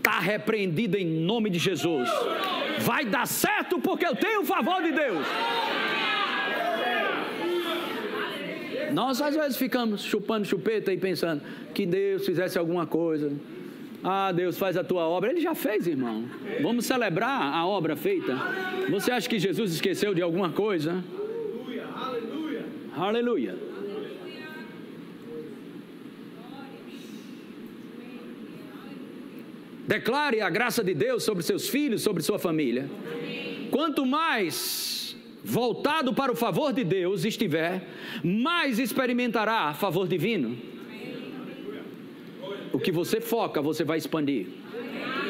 [0.00, 2.08] Está repreendido em nome de Jesus.
[2.78, 5.26] Vai dar certo porque eu tenho o favor de Deus.
[8.94, 11.42] Nós às vezes ficamos chupando chupeta e pensando
[11.74, 13.30] que Deus fizesse alguma coisa.
[14.02, 15.30] Ah, Deus faz a tua obra.
[15.30, 16.24] Ele já fez, irmão.
[16.62, 18.34] Vamos celebrar a obra feita.
[18.88, 21.04] Você acha que Jesus esqueceu de alguma coisa?
[22.96, 23.69] Aleluia.
[29.90, 32.88] Declare a graça de Deus sobre seus filhos, sobre sua família.
[33.72, 37.82] Quanto mais voltado para o favor de Deus estiver,
[38.22, 40.56] mais experimentará favor divino.
[42.72, 44.46] O que você foca, você vai expandir.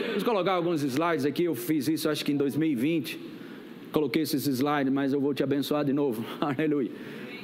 [0.08, 1.44] Vamos colocar alguns slides aqui.
[1.44, 3.18] Eu fiz isso acho que em 2020.
[3.90, 6.22] Coloquei esses slides, mas eu vou te abençoar de novo.
[6.38, 6.90] Aleluia.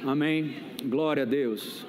[0.05, 0.53] Amém.
[0.85, 1.83] Glória a Deus.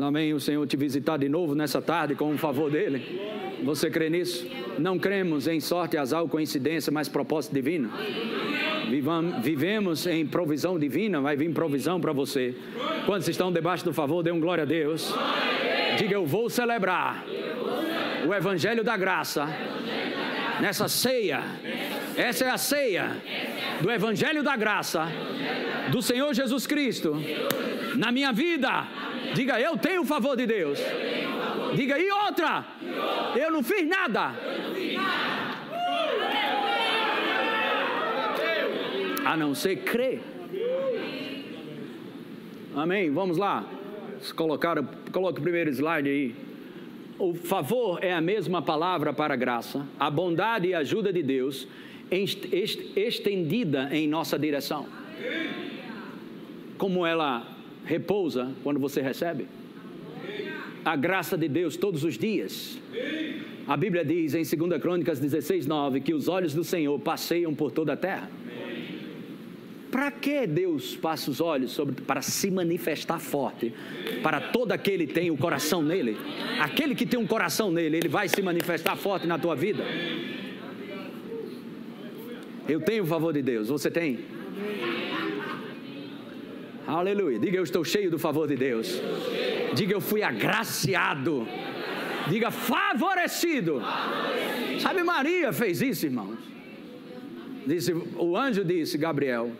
[0.00, 0.32] Amém.
[0.32, 3.41] O Senhor te visitar de novo nessa tarde com o favor dele.
[3.64, 4.46] Você crê nisso?
[4.78, 7.90] Não cremos em sorte, azar ou coincidência, mas propósito divino.
[9.42, 12.54] vivemos em provisão divina, vai vir provisão para você.
[13.06, 15.14] Quantos estão debaixo do favor, dê um glória a Deus.
[15.96, 17.24] Diga eu vou celebrar
[18.26, 19.48] o Evangelho da Graça
[20.60, 21.42] nessa ceia.
[22.16, 23.16] Essa é a ceia
[23.80, 25.08] do Evangelho da Graça
[25.90, 27.16] do Senhor Jesus Cristo
[27.96, 28.86] na minha vida.
[29.34, 30.78] Diga, eu tenho o favor de Deus.
[31.74, 32.64] Diga, e outra,
[33.36, 34.32] eu não fiz nada.
[39.24, 40.20] A não ser crer.
[42.74, 43.10] Amém?
[43.10, 43.64] Vamos lá.
[44.36, 46.34] Colocaram, coloque o primeiro slide aí.
[47.18, 51.68] O favor é a mesma palavra para graça, a bondade e a ajuda de Deus
[52.10, 54.86] estendida em nossa direção
[56.82, 57.46] como ela
[57.84, 59.46] repousa quando você recebe?
[60.84, 62.78] A graça de Deus todos os dias.
[63.66, 67.70] A Bíblia diz em 2 Crônicas 16, 9 que os olhos do Senhor passeiam por
[67.70, 68.28] toda a terra.
[69.90, 73.74] Para que Deus passa os olhos sobre para se manifestar forte?
[74.22, 76.16] Para todo aquele que tem o coração nele.
[76.58, 79.84] Aquele que tem um coração nele, ele vai se manifestar forte na tua vida.
[82.66, 84.20] Eu tenho o favor de Deus, você tem?
[86.86, 87.38] Aleluia.
[87.38, 89.00] Diga eu estou cheio do favor de Deus.
[89.74, 91.46] Diga eu fui agraciado.
[92.28, 93.80] Diga favorecido.
[94.80, 96.38] Sabe, Maria fez isso, irmãos.
[97.66, 99.52] Disse, o anjo disse, Gabriel,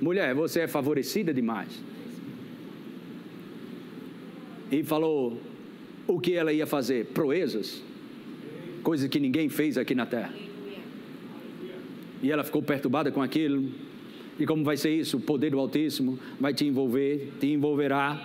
[0.00, 1.82] mulher, você é favorecida demais.
[4.70, 5.40] E falou
[6.06, 7.82] o que ela ia fazer, proezas,
[8.82, 10.32] coisas que ninguém fez aqui na terra.
[12.22, 13.68] E ela ficou perturbada com aquilo,
[14.42, 15.18] e como vai ser isso?
[15.18, 18.20] O poder do Altíssimo vai te envolver, te envolverá.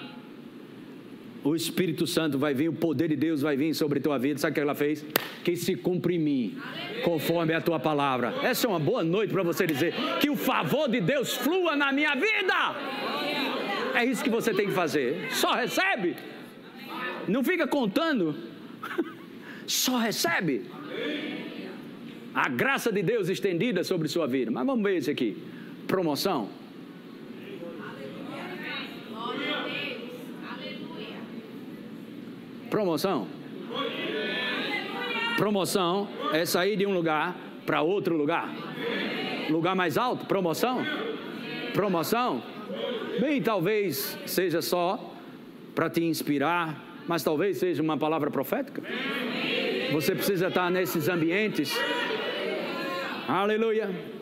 [1.43, 4.39] o Espírito Santo vai vir, o poder de Deus vai vir sobre a tua vida.
[4.39, 5.05] Sabe o que ela fez?
[5.43, 6.57] Que se cumpre em mim,
[7.03, 8.33] conforme a tua palavra.
[8.41, 11.91] Essa é uma boa noite para você dizer que o favor de Deus flua na
[11.91, 12.75] minha vida.
[13.93, 15.27] É isso que você tem que fazer.
[15.29, 16.15] Só recebe.
[17.27, 18.35] Não fica contando.
[19.67, 20.63] Só recebe.
[22.33, 24.49] A graça de Deus estendida sobre sua vida.
[24.49, 25.37] Mas vamos ver esse aqui.
[25.87, 26.49] Promoção.
[32.69, 33.27] Promoção.
[35.37, 38.53] Promoção é sair de um lugar para outro lugar.
[39.49, 40.83] Lugar mais alto, promoção.
[41.73, 42.43] Promoção.
[43.21, 45.13] Bem, talvez seja só
[45.73, 48.83] para te inspirar, mas talvez seja uma palavra profética.
[49.93, 51.73] Você precisa estar nesses ambientes.
[53.27, 54.16] Aleluia.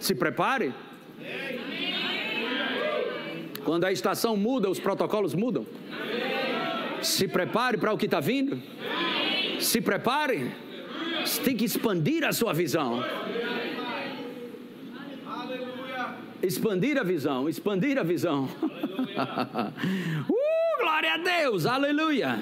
[0.00, 0.72] Se prepare.
[3.64, 5.64] Quando a estação muda, os protocolos mudam.
[7.02, 8.60] Se prepare para o que está vindo.
[9.60, 10.52] Se prepare.
[11.24, 13.04] Você tem que expandir a sua visão.
[16.42, 18.48] Expandir a visão, expandir a visão.
[18.64, 20.34] uh,
[20.80, 22.38] glória a Deus, aleluia.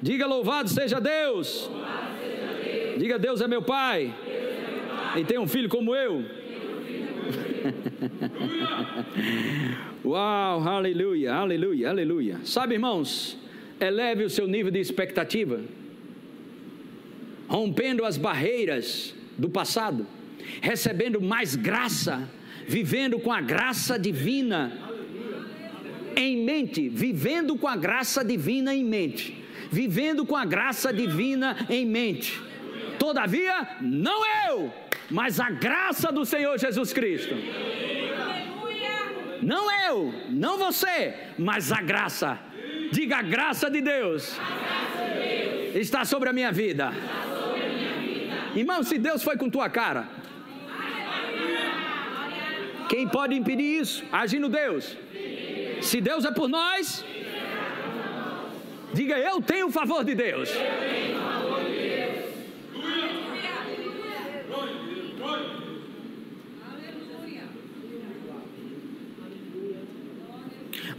[0.00, 1.70] Diga louvado seja Deus.
[2.96, 4.14] Diga Deus é meu Pai.
[5.16, 6.39] E tem um filho como eu.
[10.04, 12.40] Uau, aleluia, aleluia, aleluia.
[12.44, 13.36] Sabe, irmãos,
[13.78, 15.60] eleve o seu nível de expectativa,
[17.48, 20.06] rompendo as barreiras do passado,
[20.60, 22.28] recebendo mais graça,
[22.66, 24.72] vivendo com a graça divina
[26.16, 31.86] em mente, vivendo com a graça divina em mente, vivendo com a graça divina em
[31.86, 32.40] mente.
[32.98, 34.72] Todavia, não eu,
[35.10, 37.34] mas a graça do Senhor Jesus Cristo.
[39.42, 42.38] Não eu, não você, mas a graça
[42.90, 44.36] Diga a graça de Deus,
[45.74, 46.92] está sobre a minha vida.
[48.54, 50.08] Irmão, se Deus foi com tua cara,
[52.88, 54.02] quem pode impedir isso?
[54.10, 54.96] Agindo Deus.
[55.80, 57.04] Se Deus é por nós,
[58.92, 60.50] diga eu tenho o favor de Deus.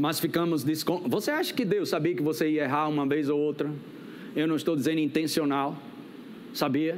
[0.02, 1.04] Mas ficamos descon...
[1.06, 3.72] Você acha que Deus sabia que você ia errar uma vez ou outra?
[4.36, 5.78] Eu não estou dizendo intencional.
[6.56, 6.98] Sabia?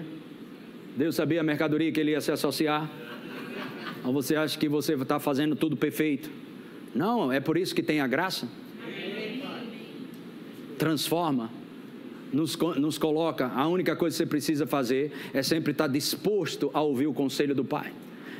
[0.95, 2.89] Deus sabia a mercadoria que ele ia se associar?
[4.05, 6.31] Ou você acha que você está fazendo tudo perfeito?
[6.95, 8.47] Não, é por isso que tem a graça.
[10.77, 11.49] Transforma,
[12.31, 13.47] nos, nos coloca.
[13.47, 17.53] A única coisa que você precisa fazer é sempre estar disposto a ouvir o conselho
[17.53, 17.91] do Pai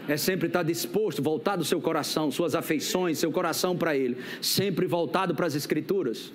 [0.08, 4.86] é sempre estar disposto, voltado o seu coração, suas afeições, seu coração para Ele, sempre
[4.86, 6.32] voltado para as Escrituras.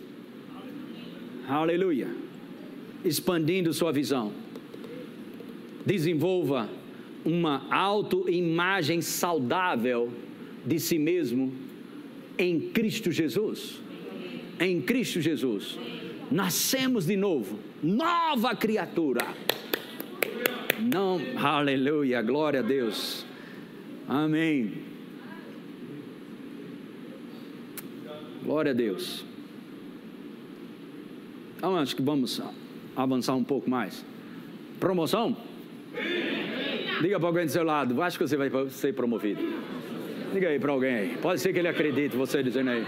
[1.47, 2.09] Aleluia.
[3.05, 4.33] Expandindo sua visão.
[5.85, 6.69] Desenvolva
[7.25, 10.11] uma autoimagem saudável
[10.65, 11.53] de si mesmo
[12.39, 13.81] em Cristo Jesus.
[14.61, 15.79] Em Cristo Jesus.
[16.31, 19.27] Nascemos de novo, nova criatura.
[20.81, 23.28] Não, aleluia, glória a Deus.
[24.09, 24.73] Amém.
[28.43, 29.23] Glória a Deus.
[31.59, 32.41] Então, acho que vamos
[32.97, 34.03] avançar um pouco mais.
[34.81, 35.37] Promoção?
[37.03, 39.43] Diga para alguém do seu lado, acho que você vai ser promovido.
[40.33, 41.19] Diga aí para alguém aí.
[41.21, 42.85] Pode ser que ele acredite, você dizendo aí.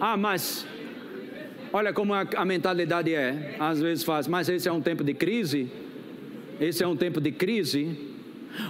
[0.00, 0.66] Ah, mas
[1.72, 3.56] olha como a, a mentalidade é.
[3.60, 5.70] Às vezes faz, mas esse é um tempo de crise
[6.60, 7.96] esse é um tempo de crise,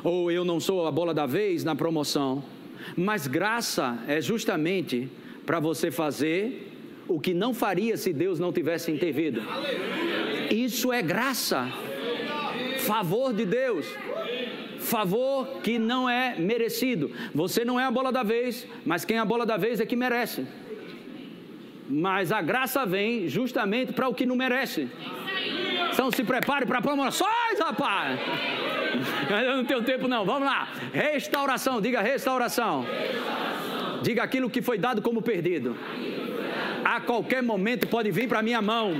[0.02, 2.42] ou eu não sou a bola da vez na promoção,
[2.96, 5.08] mas graça é justamente
[5.44, 6.72] para você fazer
[7.06, 9.42] o que não faria se Deus não tivesse intervido.
[10.50, 11.70] Isso é graça,
[12.78, 13.86] favor de Deus,
[14.78, 17.10] favor que não é merecido.
[17.34, 19.86] Você não é a bola da vez, mas quem é a bola da vez é
[19.86, 20.46] que merece.
[21.88, 24.88] Mas a graça vem justamente para o que não merece.
[25.94, 28.18] Então se prepare para promoções, rapaz.
[29.30, 30.24] Eu não tenho tempo não.
[30.24, 30.68] Vamos lá.
[30.92, 32.82] Restauração, diga restauração.
[32.82, 34.02] restauração.
[34.02, 35.78] Diga aquilo que foi dado como perdido.
[36.84, 38.92] A qualquer momento pode vir para minha mão.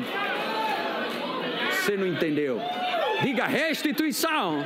[1.72, 2.60] Você não entendeu?
[3.22, 4.64] Diga restituição.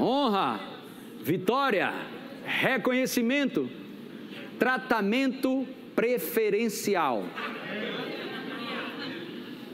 [0.00, 0.58] Honra,
[1.20, 2.13] vitória
[2.44, 3.68] reconhecimento,
[4.58, 7.24] tratamento preferencial.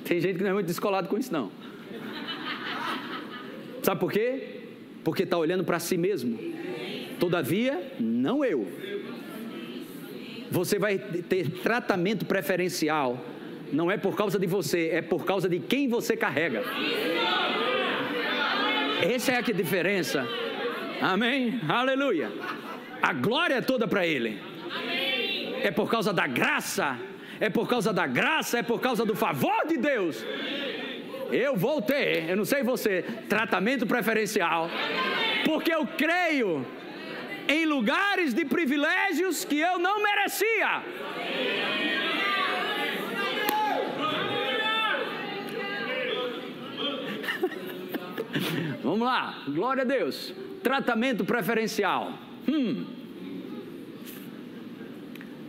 [0.05, 1.51] Tem gente que não é muito descolado com isso, não.
[3.83, 4.61] Sabe por quê?
[5.05, 6.39] Porque está olhando para si mesmo.
[7.19, 8.67] Todavia, não eu.
[10.51, 13.25] Você vai ter tratamento preferencial.
[13.73, 16.63] Não é por causa de você, é por causa de quem você carrega.
[19.01, 20.27] Essa é a diferença.
[21.01, 21.61] Amém?
[21.69, 22.31] Aleluia.
[23.03, 24.41] A glória é toda para Ele.
[25.63, 26.99] É por causa da graça.
[27.41, 30.23] É por causa da graça, é por causa do favor de Deus.
[31.33, 34.69] Eu vou ter, eu não sei você, tratamento preferencial.
[35.47, 36.67] Porque eu creio
[37.49, 40.83] em lugares de privilégios que eu não merecia.
[48.83, 50.35] Vamos lá, glória a Deus.
[50.63, 52.13] Tratamento preferencial.
[52.49, 52.87] Hum.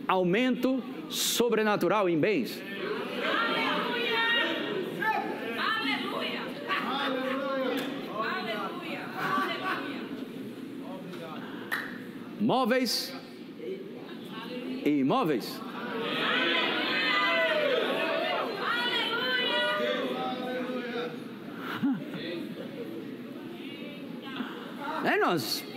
[0.06, 2.60] Aumento sobrenatural em bens.
[12.42, 13.14] móveis
[14.84, 15.60] e imóveis.
[25.04, 25.71] É nós.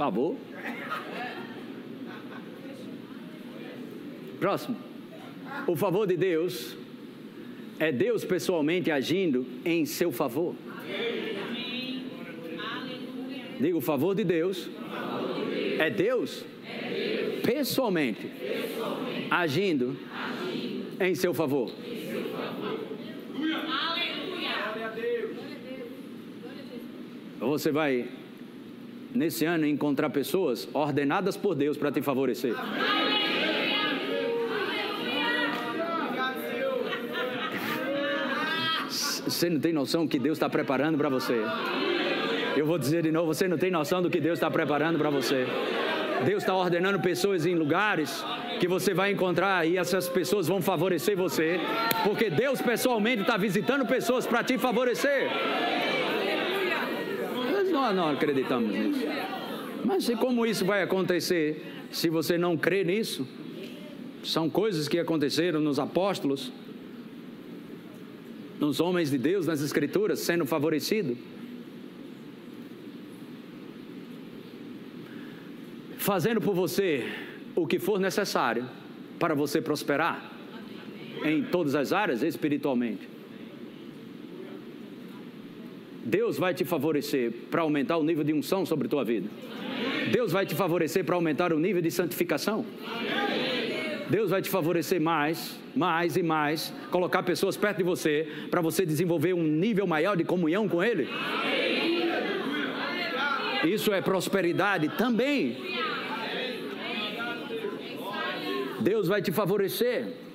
[0.00, 0.34] Favor.
[4.38, 4.78] Próximo.
[5.66, 6.74] O favor de Deus
[7.78, 10.54] é Deus pessoalmente agindo em seu favor.
[13.60, 14.70] Diga o favor de Deus.
[15.78, 16.46] É Deus,
[17.44, 18.26] pessoalmente,
[19.30, 19.98] agindo,
[20.98, 21.70] em seu favor.
[27.38, 28.08] Você vai,
[29.14, 32.54] nesse ano, encontrar pessoas ordenadas por Deus para te favorecer.
[39.24, 41.42] Você não tem noção que Deus está preparando para você.
[42.56, 45.10] Eu vou dizer de novo: você não tem noção do que Deus está preparando para
[45.10, 45.46] você.
[46.24, 48.24] Deus está ordenando pessoas em lugares
[48.58, 51.58] que você vai encontrar e essas pessoas vão favorecer você,
[52.04, 55.30] porque Deus pessoalmente está visitando pessoas para te favorecer.
[57.80, 59.06] Nós não, acreditamos nisso.
[59.84, 63.26] Mas e como isso vai acontecer se você não crê nisso?
[64.22, 66.52] São coisas que aconteceram nos apóstolos,
[68.58, 71.16] nos homens de Deus, nas Escrituras, sendo favorecido.
[76.00, 77.06] fazendo por você
[77.54, 78.66] o que for necessário
[79.18, 80.32] para você prosperar
[81.22, 83.09] em todas as áreas espiritualmente.
[86.04, 89.28] Deus vai te favorecer para aumentar o nível de unção sobre tua vida.
[90.10, 92.64] Deus vai te favorecer para aumentar o nível de santificação.
[94.08, 98.84] Deus vai te favorecer mais, mais e mais, colocar pessoas perto de você para você
[98.84, 101.08] desenvolver um nível maior de comunhão com Ele.
[103.64, 105.56] Isso é prosperidade também.
[108.80, 110.29] Deus vai te favorecer.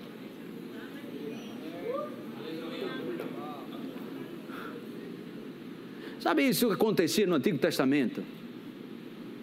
[6.26, 8.24] Sabe isso que acontecia no Antigo Testamento?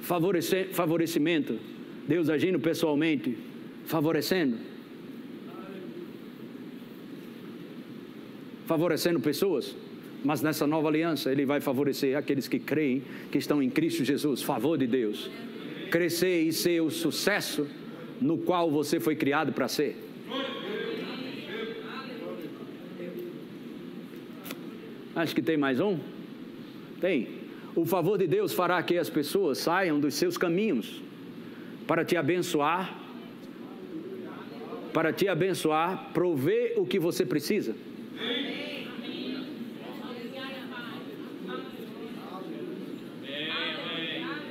[0.01, 1.57] Favorecimento,
[2.09, 3.39] Deus agindo pessoalmente,
[3.87, 4.57] favorecendo.
[8.67, 9.77] Favorecendo pessoas,
[10.25, 14.43] mas nessa nova aliança Ele vai favorecer aqueles que creem que estão em Cristo Jesus,
[14.43, 15.31] favor de Deus.
[15.89, 17.65] Crescer e ser o sucesso
[18.21, 19.97] no qual você foi criado para ser.
[25.15, 25.97] Acho que tem mais um?
[27.03, 27.27] Tem.
[27.75, 31.03] O favor de Deus fará que as pessoas saiam dos seus caminhos
[31.85, 32.97] para te abençoar,
[34.93, 37.75] para te abençoar, prover o que você precisa.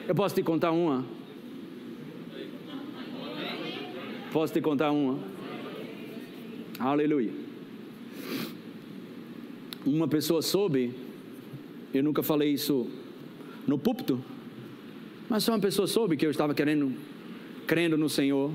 [0.05, 1.05] Eu posso te contar uma.
[4.33, 5.19] Posso te contar uma?
[6.77, 7.31] Aleluia.
[9.85, 10.93] Uma pessoa soube,
[11.93, 12.89] eu nunca falei isso
[13.67, 14.23] no púlpito,
[15.29, 16.93] mas uma pessoa soube que eu estava querendo,
[17.65, 18.51] crendo no Senhor.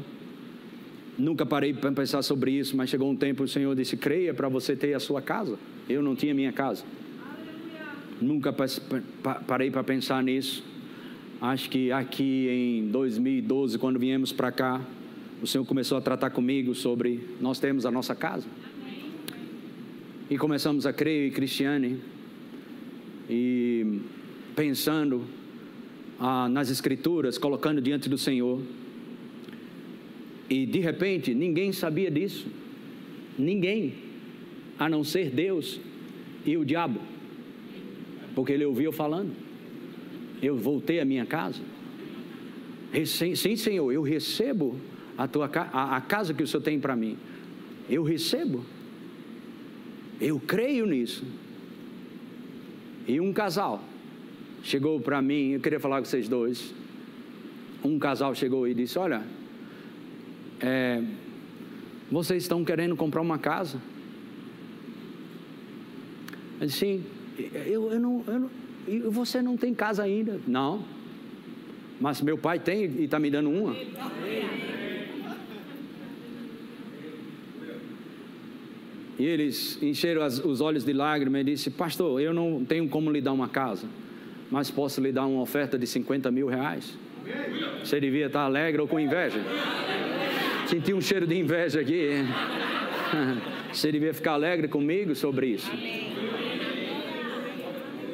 [1.19, 4.49] Nunca parei para pensar sobre isso, mas chegou um tempo o Senhor disse: creia para
[4.49, 5.59] você ter a sua casa.
[5.89, 6.85] Eu não tinha minha casa.
[8.21, 8.55] Nunca
[9.47, 10.63] parei para pensar nisso.
[11.41, 14.81] Acho que aqui em 2012, quando viemos para cá,
[15.43, 18.47] o Senhor começou a tratar comigo sobre nós temos a nossa casa.
[20.29, 22.01] E começamos a crer em Cristiane
[23.29, 24.01] e
[24.55, 25.25] pensando
[26.19, 28.61] ah, nas Escrituras, colocando diante do Senhor.
[30.49, 32.47] E de repente, ninguém sabia disso.
[33.39, 33.95] Ninguém.
[34.79, 35.81] a não ser Deus
[36.45, 37.01] e o diabo,
[38.35, 39.33] porque ele ouviu falando.
[40.43, 41.63] Eu voltei à minha casa.
[43.05, 44.79] Sim, Senhor, eu recebo
[45.17, 47.17] a, tua, a, a casa que o Senhor tem para mim.
[47.89, 48.65] Eu recebo.
[50.21, 51.25] Eu creio nisso.
[53.07, 53.83] E um casal
[54.63, 56.75] chegou para mim, eu queria falar com vocês dois.
[57.85, 59.23] Um casal chegou e disse: Olha,
[60.61, 61.03] é,
[62.11, 63.81] vocês estão querendo comprar uma casa?
[66.61, 67.05] Eu disse: Sim,
[67.65, 70.41] eu, eu não, eu não, você não tem casa ainda?
[70.47, 70.85] Não,
[72.01, 73.77] mas meu pai tem e está me dando uma.
[79.19, 83.11] E eles encheram as, os olhos de lágrimas e disse: Pastor, eu não tenho como
[83.11, 83.87] lhe dar uma casa,
[84.51, 86.97] mas posso lhe dar uma oferta de 50 mil reais.
[87.83, 89.41] Você devia estar alegre ou com inveja?
[90.67, 92.11] Senti um cheiro de inveja aqui.
[93.73, 95.71] Você devia ficar alegre comigo sobre isso.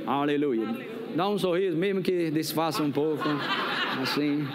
[0.06, 0.66] Aleluia.
[1.14, 3.22] Dá um sorriso, mesmo que desfaça um pouco.
[4.00, 4.46] Assim.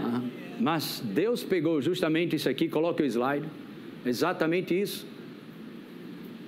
[0.00, 0.20] Ah,
[0.60, 3.46] mas Deus pegou justamente isso aqui, coloque o slide.
[4.04, 5.06] Exatamente isso.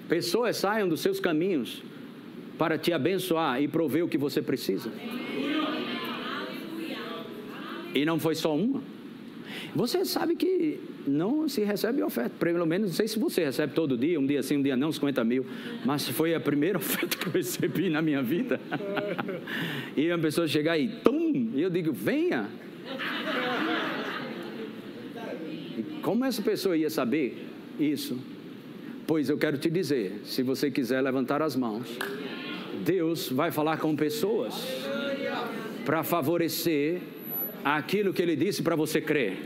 [0.09, 1.83] Pessoas saiam dos seus caminhos
[2.59, 4.91] para te abençoar e prover o que você precisa.
[7.95, 8.83] E não foi só uma.
[9.75, 13.97] Você sabe que não se recebe oferta, pelo menos não sei se você recebe todo
[13.97, 15.47] dia, um dia sim, um dia não, 50 mil,
[15.85, 18.61] mas foi a primeira oferta que eu recebi na minha vida.
[19.97, 22.49] e uma pessoa chegar e tum, e eu digo, venha.
[26.03, 27.47] Como essa pessoa ia saber
[27.79, 28.19] isso?
[29.07, 31.87] Pois eu quero te dizer: se você quiser levantar as mãos,
[32.85, 34.53] Deus vai falar com pessoas
[35.85, 37.01] para favorecer
[37.65, 39.39] aquilo que Ele disse para você crer.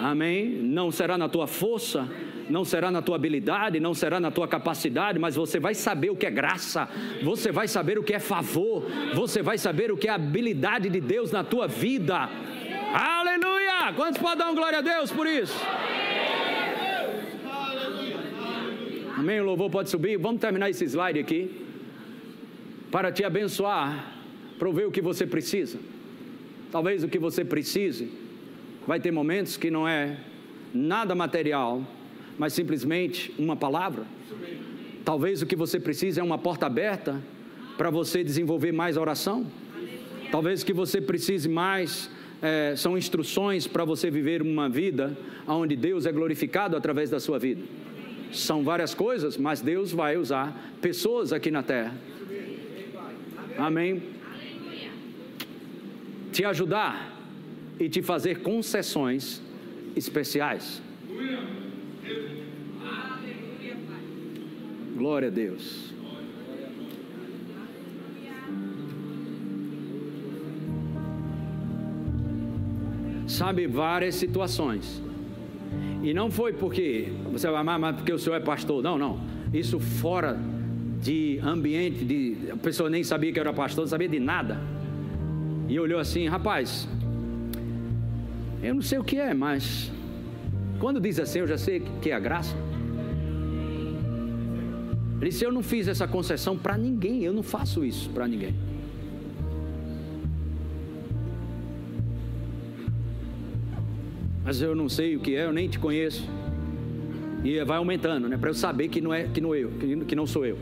[0.00, 0.48] Amém?
[0.48, 2.08] Não será na tua força,
[2.50, 6.16] não será na tua habilidade, não será na tua capacidade, mas você vai saber o
[6.16, 6.88] que é graça,
[7.22, 8.84] você vai saber o que é favor,
[9.14, 12.28] você vai saber o que é habilidade de Deus na tua vida.
[12.92, 13.65] Aleluia!
[13.94, 15.54] Quantos podem dar um glória a Deus por isso?
[19.16, 19.40] Amém?
[19.40, 20.18] O louvor pode subir.
[20.18, 21.50] Vamos terminar esse slide aqui.
[22.90, 24.12] Para te abençoar,
[24.58, 25.78] prover o que você precisa.
[26.72, 28.10] Talvez o que você precise.
[28.86, 30.18] Vai ter momentos que não é
[30.74, 31.82] nada material,
[32.38, 34.04] mas simplesmente uma palavra.
[35.04, 37.22] Talvez o que você precisa é uma porta aberta
[37.76, 39.46] para você desenvolver mais oração.
[40.30, 42.10] Talvez o que você precise mais
[42.42, 45.16] é, são instruções para você viver uma vida
[45.46, 47.62] onde Deus é glorificado através da sua vida.
[48.32, 51.94] São várias coisas, mas Deus vai usar pessoas aqui na terra.
[53.56, 54.02] Amém?
[56.32, 57.16] Te ajudar
[57.80, 59.40] e te fazer concessões
[59.94, 60.82] especiais.
[64.96, 65.85] Glória a Deus.
[73.26, 75.02] Sabe, várias situações.
[76.02, 78.82] E não foi porque você vai amar, mas porque o senhor é pastor.
[78.82, 79.20] Não, não.
[79.52, 80.38] Isso fora
[81.02, 84.60] de ambiente, de, a pessoa nem sabia que era pastor, não sabia de nada.
[85.68, 86.88] E olhou assim, rapaz,
[88.62, 89.90] eu não sei o que é, mas
[90.78, 92.56] quando diz assim, eu já sei que é a graça.
[95.20, 98.54] Ele disse: Eu não fiz essa concessão para ninguém, eu não faço isso para ninguém.
[104.46, 106.24] Mas eu não sei o que é, eu nem te conheço.
[107.42, 108.36] E vai aumentando, né?
[108.36, 109.72] Para eu saber que não é que não eu,
[110.06, 110.56] que não sou eu.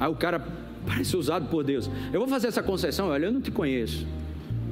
[0.00, 0.40] Aí o cara
[0.84, 1.88] parece usado por Deus.
[2.12, 4.04] Eu vou fazer essa concessão, olha, eu não te conheço.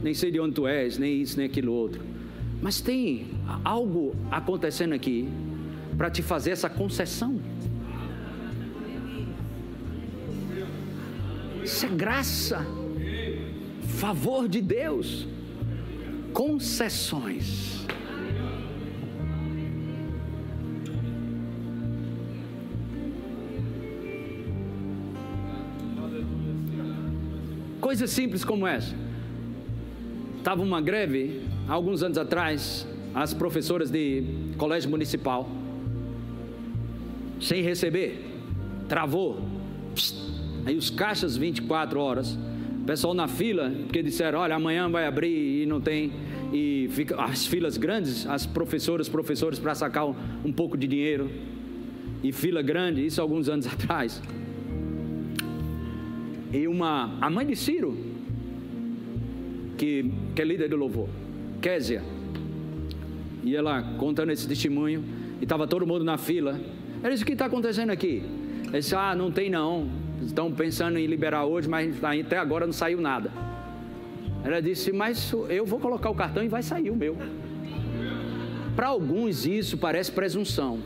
[0.03, 2.03] Nem sei de onde tu és, nem isso, nem aquilo outro.
[2.61, 3.29] Mas tem
[3.65, 5.29] algo acontecendo aqui
[5.97, 7.41] para te fazer essa concessão.
[11.63, 12.67] Isso é graça,
[13.83, 15.29] favor de Deus,
[16.33, 17.78] concessões.
[27.99, 28.95] Coisas simples como essa.
[30.37, 34.23] Estava uma greve, alguns anos atrás, as professoras de
[34.57, 35.51] colégio municipal,
[37.41, 38.25] sem receber,
[38.89, 39.43] travou.
[40.65, 42.39] Aí os caixas 24 horas,
[42.87, 46.13] pessoal na fila, porque disseram, olha, amanhã vai abrir e não tem,
[46.53, 51.29] e fica as filas grandes, as professoras, professores para sacar um, um pouco de dinheiro,
[52.23, 54.23] e fila grande, isso alguns anos atrás
[56.53, 57.97] e uma a mãe de Ciro,
[59.77, 61.09] que, que é líder do louvor,
[61.61, 62.03] Késia,
[63.45, 65.05] e ela contando esse testemunho,
[65.41, 66.61] e estava todo mundo na fila,
[67.03, 68.23] Ela disse: O que está acontecendo aqui?
[68.65, 69.89] Ele disse: Ah, não tem não.
[70.23, 73.31] Estão pensando em liberar hoje, mas até agora não saiu nada.
[74.45, 77.17] Ela disse: Mas eu vou colocar o cartão e vai sair o meu.
[78.75, 80.81] Para alguns isso parece presunção,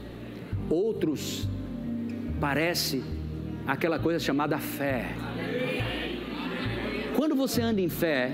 [0.71, 1.47] outros
[2.41, 3.03] parece
[3.67, 5.15] aquela coisa chamada fé.
[7.17, 8.33] Quando você anda em fé,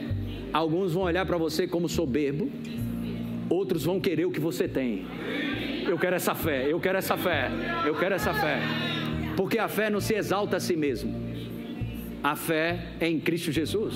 [0.53, 2.51] alguns vão olhar para você como soberbo,
[3.51, 5.07] outros vão querer o que você tem.
[5.87, 7.51] Eu quero essa fé, eu quero essa fé,
[7.87, 8.59] eu quero essa fé.
[9.37, 11.29] Porque a fé não se exalta a si mesmo.
[12.23, 13.95] A fé é em Cristo Jesus.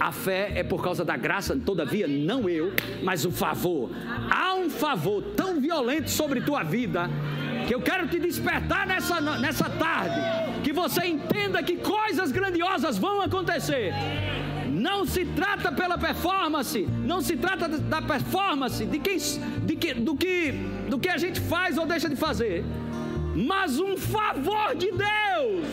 [0.00, 2.72] A fé é por causa da graça, todavia, não eu,
[3.02, 3.90] mas o favor.
[4.30, 7.08] Há um favor tão violento sobre tua vida
[7.66, 10.45] que eu quero te despertar nessa, nessa tarde.
[10.66, 13.92] Que você entenda que coisas grandiosas vão acontecer.
[14.68, 19.16] Não se trata pela performance, não se trata da performance, de quem,
[19.64, 20.50] de que, do, que,
[20.90, 22.64] do que a gente faz ou deixa de fazer,
[23.32, 25.66] mas um favor de Deus.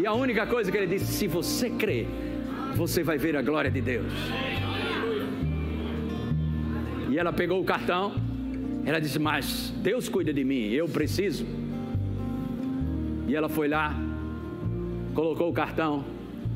[0.00, 2.08] E a única coisa que ele disse: se você crer,
[2.74, 4.12] você vai ver a glória de Deus.
[7.08, 8.29] E ela pegou o cartão,
[8.84, 11.44] ela disse: Mas Deus cuida de mim, eu preciso.
[13.28, 13.94] E ela foi lá,
[15.14, 16.04] colocou o cartão.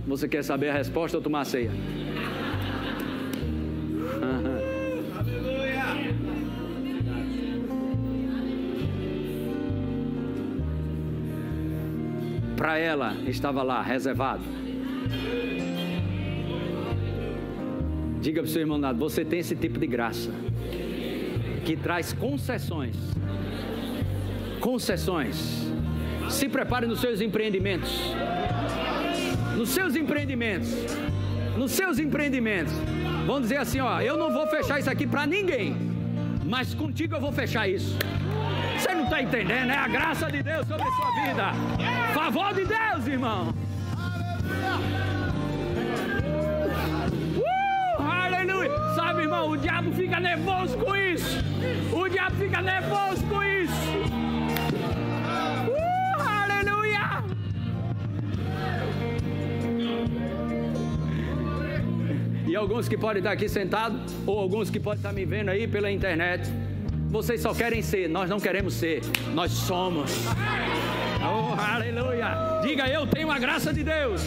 [0.07, 1.71] Você quer saber a resposta ou tomar ceia?
[12.57, 14.43] para ela estava lá, reservado.
[18.21, 20.31] Diga para o seu irmão você tem esse tipo de graça
[21.65, 22.97] que traz concessões.
[24.61, 25.65] Concessões.
[26.31, 27.91] Se prepare nos seus empreendimentos.
[29.57, 30.71] Nos seus empreendimentos.
[31.57, 32.73] Nos seus empreendimentos.
[33.27, 35.75] Vamos dizer assim, ó, eu não vou fechar isso aqui para ninguém,
[36.45, 37.97] mas contigo eu vou fechar isso.
[38.79, 39.71] Você não está entendendo?
[39.71, 41.53] É a graça de Deus sobre a sua vida.
[42.13, 43.55] Favor de Deus, irmão.
[47.39, 48.71] Uh, aleluia.
[48.95, 51.54] Sabe, irmão, o diabo fica nervoso com isso.
[51.93, 53.73] O diabo fica nervoso com isso.
[55.69, 57.25] Uh, aleluia.
[62.47, 65.67] E alguns que podem estar aqui sentados, ou alguns que podem estar me vendo aí
[65.67, 66.51] pela internet
[67.15, 69.01] vocês só querem ser, nós não queremos ser,
[69.35, 70.11] nós somos.
[71.23, 72.61] Oh, aleluia!
[72.61, 74.21] Diga eu tenho a graça de Deus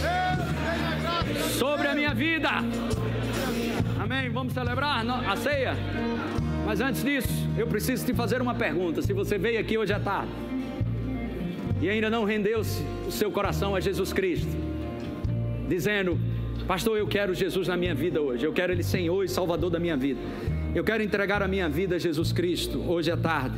[1.60, 2.50] sobre a minha vida.
[4.02, 4.30] Amém.
[4.30, 5.76] Vamos celebrar a ceia.
[6.68, 9.02] Mas antes disso, eu preciso te fazer uma pergunta.
[9.02, 10.34] Se você veio aqui hoje à tarde
[11.82, 14.54] e ainda não rendeu-se o seu coração a Jesus Cristo,
[15.70, 16.20] dizendo:
[16.68, 19.80] Pastor, eu quero Jesus na minha vida hoje, eu quero Ele Senhor e Salvador da
[19.80, 20.20] minha vida.
[20.76, 23.56] Eu quero entregar a minha vida a Jesus Cristo hoje à tarde.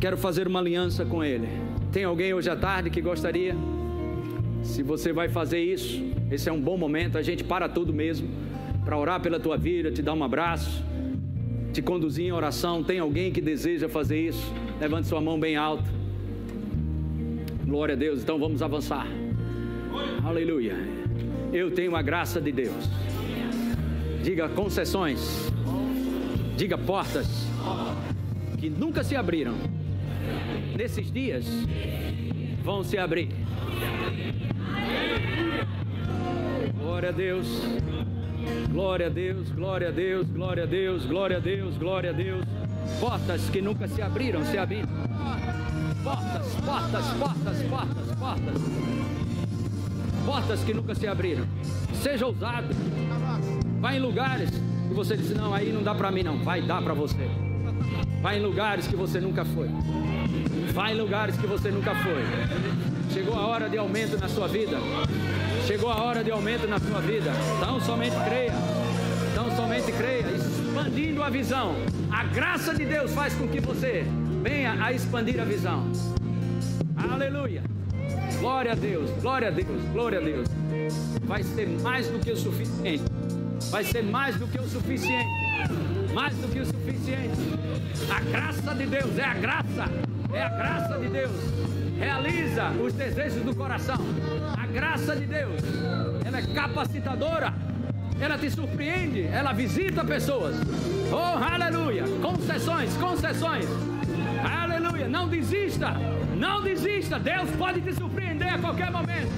[0.00, 1.46] Quero fazer uma aliança com Ele.
[1.92, 3.54] Tem alguém hoje à tarde que gostaria?
[4.64, 7.16] Se você vai fazer isso, esse é um bom momento.
[7.16, 8.28] A gente para tudo mesmo
[8.84, 10.82] para orar pela tua vida, te dar um abraço,
[11.78, 12.82] te conduzir em oração.
[12.82, 14.52] Tem alguém que deseja fazer isso?
[14.80, 15.88] Levante sua mão bem alta.
[17.64, 18.20] Glória a Deus.
[18.20, 19.06] Então vamos avançar.
[20.24, 20.74] Aleluia.
[21.52, 22.74] Eu tenho a graça de Deus.
[24.24, 25.52] Diga concessões.
[26.56, 27.46] Diga portas
[28.58, 29.54] que nunca se abriram.
[30.76, 31.46] Nesses dias
[32.64, 33.28] vão se abrir.
[36.76, 37.46] Glória a Deus.
[38.70, 42.44] Glória a Deus, glória a Deus, glória a Deus, glória a Deus, glória a Deus.
[43.00, 44.88] Portas que nunca se abriram, se abriram.
[46.04, 48.62] Portas, portas, portas, portas, portas.
[50.24, 51.44] Portas que nunca se abriram.
[51.94, 52.68] Seja ousado.
[53.80, 54.50] Vá em lugares
[54.90, 56.38] e você diz: Não, aí não dá para mim, não.
[56.38, 57.28] Vai dar para você.
[58.20, 59.68] Vai em lugares que você nunca foi.
[60.72, 62.22] Vai em lugares que você nunca foi.
[63.12, 64.76] Chegou a hora de aumento na sua vida.
[65.68, 67.30] Chegou a hora de aumento na sua vida.
[67.58, 68.54] Então somente creia.
[69.30, 70.24] Então somente creia.
[70.34, 71.76] Expandindo a visão.
[72.10, 74.02] A graça de Deus faz com que você
[74.42, 75.84] venha a expandir a visão.
[76.96, 77.62] Aleluia.
[78.40, 80.48] Glória a Deus, glória a Deus, glória a Deus.
[81.24, 83.04] Vai ser mais do que o suficiente
[83.70, 85.28] vai ser mais do que o suficiente.
[86.14, 87.36] Mais do que o suficiente.
[88.10, 89.84] A graça de Deus é a graça,
[90.32, 91.30] é a graça de Deus.
[91.98, 93.98] Realiza os desejos do coração.
[94.72, 95.60] Graça de Deus,
[96.24, 97.52] ela é capacitadora.
[98.20, 100.56] Ela te surpreende, ela visita pessoas.
[101.12, 102.04] Oh, aleluia!
[102.20, 103.66] Concessões, concessões.
[104.42, 105.08] Aleluia!
[105.08, 105.92] Não desista,
[106.36, 107.18] não desista.
[107.18, 109.30] Deus pode te surpreender a qualquer momento.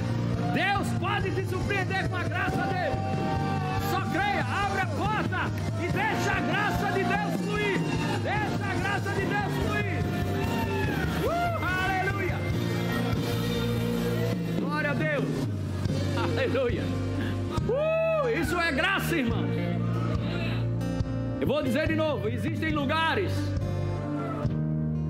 [0.55, 3.11] Deus pode te surpreender com a graça dele
[4.13, 5.51] creia, abre a porta
[5.83, 6.70] e deixa a graça
[16.41, 16.83] Aleluia.
[17.69, 19.45] Uh, isso é graça, irmão.
[21.39, 23.31] Eu vou dizer de novo: existem lugares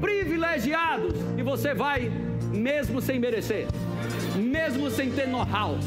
[0.01, 2.11] privilegiados e você vai
[2.53, 3.68] mesmo sem merecer,
[4.35, 5.78] mesmo sem ter know-how,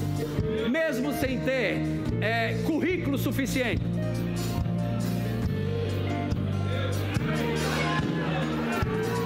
[0.72, 1.82] mesmo sem ter
[2.22, 3.84] é, currículo suficiente.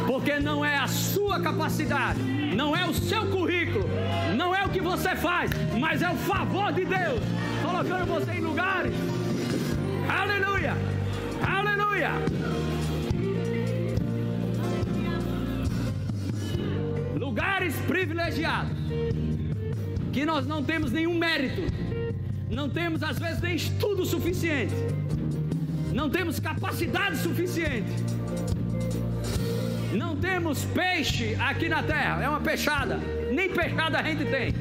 [0.07, 2.19] Porque não é a sua capacidade,
[2.55, 3.56] não é o seu currículo,
[4.87, 7.21] você faz, mas é o favor de Deus
[7.63, 8.93] colocando você em lugares.
[10.07, 10.73] Aleluia!
[11.45, 12.11] Aleluia!
[17.27, 18.71] lugares privilegiados,
[20.13, 21.61] que nós não temos nenhum mérito,
[22.49, 24.73] não temos às vezes nem estudo suficiente,
[25.93, 27.91] não temos capacidade suficiente,
[29.93, 32.97] não temos peixe aqui na terra, é uma peixada,
[33.31, 34.53] nem peixada a gente tem.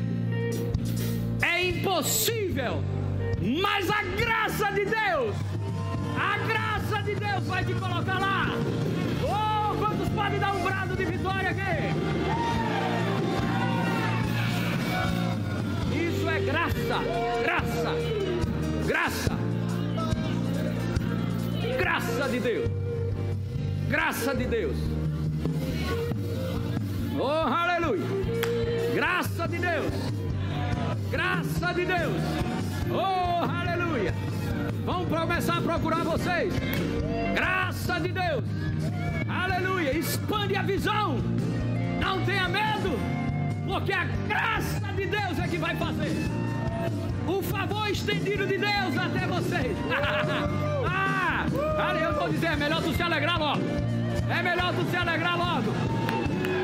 [1.87, 2.82] Impossível,
[3.62, 5.37] mas a graça de Deus,
[6.18, 8.47] a graça de Deus vai te colocar lá.
[9.22, 11.61] Oh, quantos podem dar um brado de vitória aqui?
[16.28, 16.99] é graça,
[17.45, 17.95] graça,
[18.84, 19.39] graça,
[21.78, 22.70] graça de Deus,
[23.89, 24.76] graça de Deus.
[27.16, 28.05] Oh, aleluia!
[28.93, 30.15] Graça de Deus,
[31.11, 32.22] graça de Deus.
[32.90, 34.14] Oh, aleluia!
[34.84, 36.54] Vamos começar a procurar vocês.
[37.34, 38.44] Graça de Deus,
[39.28, 39.96] aleluia!
[39.96, 41.18] Expande a visão,
[42.00, 42.98] não tenha medo,
[43.66, 46.16] porque a graça de Deus é que vai fazer.
[47.26, 49.76] O favor estendido de Deus até vocês.
[50.86, 51.46] ah,
[52.00, 53.62] eu vou dizer, é melhor tu se alegrar logo.
[54.28, 55.72] É melhor tu se alegrar logo.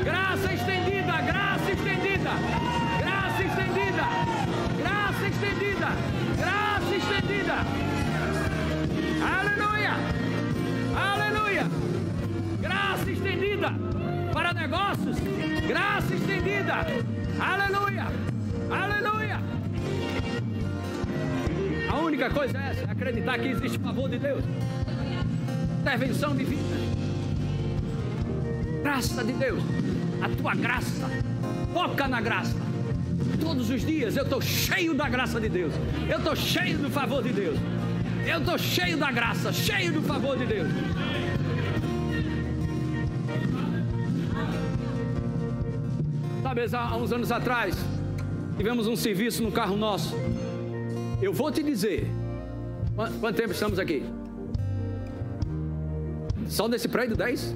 [0.03, 0.82] Graça estendida,
[4.03, 4.07] estendida,
[4.77, 5.87] graça estendida,
[6.37, 7.55] graça estendida.
[9.25, 9.93] Aleluia,
[10.95, 11.65] aleluia.
[12.61, 13.71] Graça estendida
[14.33, 15.17] para negócios,
[15.67, 16.85] graça estendida.
[17.39, 18.07] Aleluia!
[18.69, 19.39] Aleluia!
[21.89, 24.43] A única coisa é essa, acreditar que existe favor de Deus.
[25.81, 26.63] Intervenção divina.
[28.81, 29.63] Graça de Deus.
[30.21, 31.09] A tua graça.
[31.73, 32.72] Foca na graça.
[33.39, 35.73] Todos os dias eu estou cheio da graça de Deus.
[36.09, 37.57] Eu estou cheio do favor de Deus.
[38.25, 40.67] Eu estou cheio da graça, cheio do favor de Deus.
[46.41, 47.75] Sabe, há uns anos atrás,
[48.57, 50.15] tivemos um serviço no carro nosso.
[51.21, 52.07] Eu vou te dizer,
[53.19, 54.03] quanto tempo estamos aqui?
[56.47, 57.55] Só nesse prédio 10?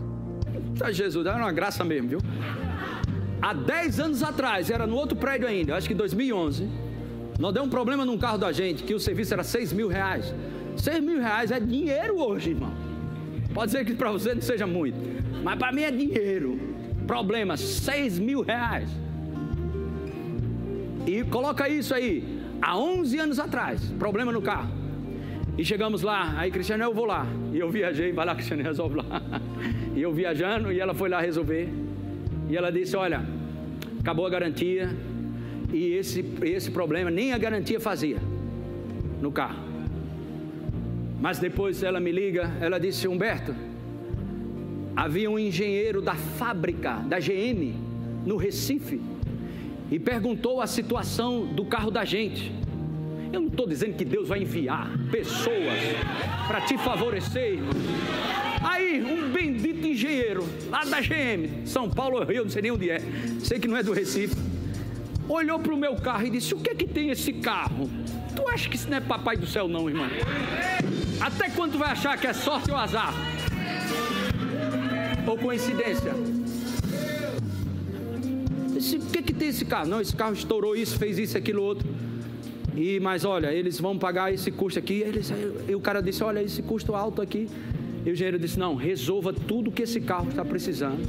[0.79, 2.19] Tá, Jesus, era uma graça mesmo, viu?
[3.41, 6.67] Há 10 anos atrás, era no outro prédio ainda, acho que 2011.
[7.39, 10.33] Nós deu um problema num carro da gente, que o serviço era 6 mil reais.
[10.75, 12.73] 6 mil reais é dinheiro hoje, irmão.
[13.53, 14.97] Pode ser que para você não seja muito,
[15.43, 16.59] mas para mim é dinheiro.
[17.05, 18.89] Problema, 6 mil reais.
[21.05, 24.69] E coloca isso aí, há 11 anos atrás, problema no carro.
[25.57, 27.25] E chegamos lá, aí Cristiano, eu vou lá.
[27.51, 29.05] E eu viajei, vai lá, Cristiano, resolve lá.
[29.95, 31.67] E eu viajando, e ela foi lá resolver.
[32.49, 33.25] E ela disse: Olha,
[33.99, 34.89] acabou a garantia.
[35.71, 38.17] E esse, esse problema nem a garantia fazia
[39.21, 39.67] no carro.
[41.19, 43.53] Mas depois ela me liga, ela disse: Humberto,
[44.95, 47.73] havia um engenheiro da fábrica da GM
[48.25, 49.01] no Recife
[49.91, 52.51] e perguntou a situação do carro da gente.
[53.31, 55.79] Eu não estou dizendo que Deus vai enviar pessoas
[56.47, 57.73] para te favorecer, irmão.
[58.61, 63.01] Aí, um bendito engenheiro lá da GM, São Paulo, eu não sei nem onde é,
[63.43, 64.35] sei que não é do Recife,
[65.29, 67.89] olhou para o meu carro e disse: O que é que tem esse carro?
[68.35, 70.07] Tu acha que isso não é papai do céu, não, irmão?
[71.19, 73.13] Até quando tu vai achar que é sorte ou azar?
[75.29, 76.13] ou coincidência?
[78.75, 79.87] Esse, o que, que tem esse carro?
[79.87, 81.87] Não, esse carro estourou isso, fez isso, aquilo, outro.
[82.75, 85.01] E, mas olha, eles vão pagar esse custo aqui.
[85.01, 85.33] Eles,
[85.67, 87.49] e o cara disse: Olha, esse custo alto aqui.
[88.07, 91.05] E o engenheiro disse: Não, resolva tudo que esse carro está precisando.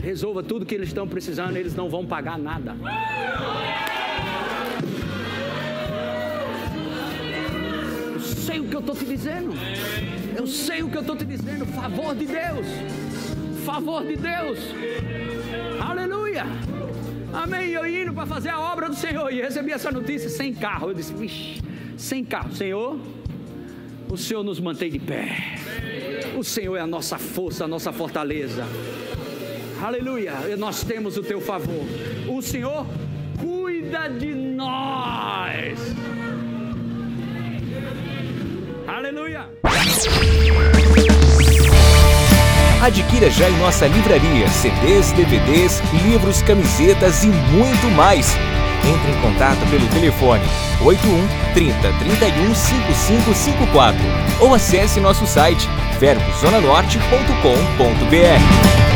[0.00, 2.76] Resolva tudo que eles estão precisando, eles não vão pagar nada.
[8.12, 9.50] Eu sei o que eu estou te dizendo.
[10.38, 11.66] Eu sei o que eu estou te dizendo.
[11.66, 12.66] Favor de Deus.
[13.64, 14.60] Favor de Deus.
[15.80, 16.44] Aleluia.
[17.32, 17.70] Amém.
[17.70, 20.90] Eu indo para fazer a obra do Senhor e recebi essa notícia sem carro.
[20.90, 21.60] Eu disse, vixe,
[21.96, 22.54] sem carro.
[22.54, 23.00] Senhor,
[24.08, 25.58] o Senhor nos mantém de pé.
[26.36, 28.64] O Senhor é a nossa força, a nossa fortaleza.
[29.82, 30.32] Aleluia.
[30.58, 31.84] Nós temos o teu favor.
[32.28, 32.86] O Senhor
[33.40, 35.78] cuida de nós.
[38.86, 39.48] Aleluia!
[42.82, 48.34] Adquira já em nossa livraria CDs, DVDs, livros, camisetas e muito mais.
[48.86, 53.98] Entre em contato pelo telefone 81 30 31 5554
[54.40, 55.68] ou acesse nosso site
[55.98, 58.93] verbozonanorte.com.br.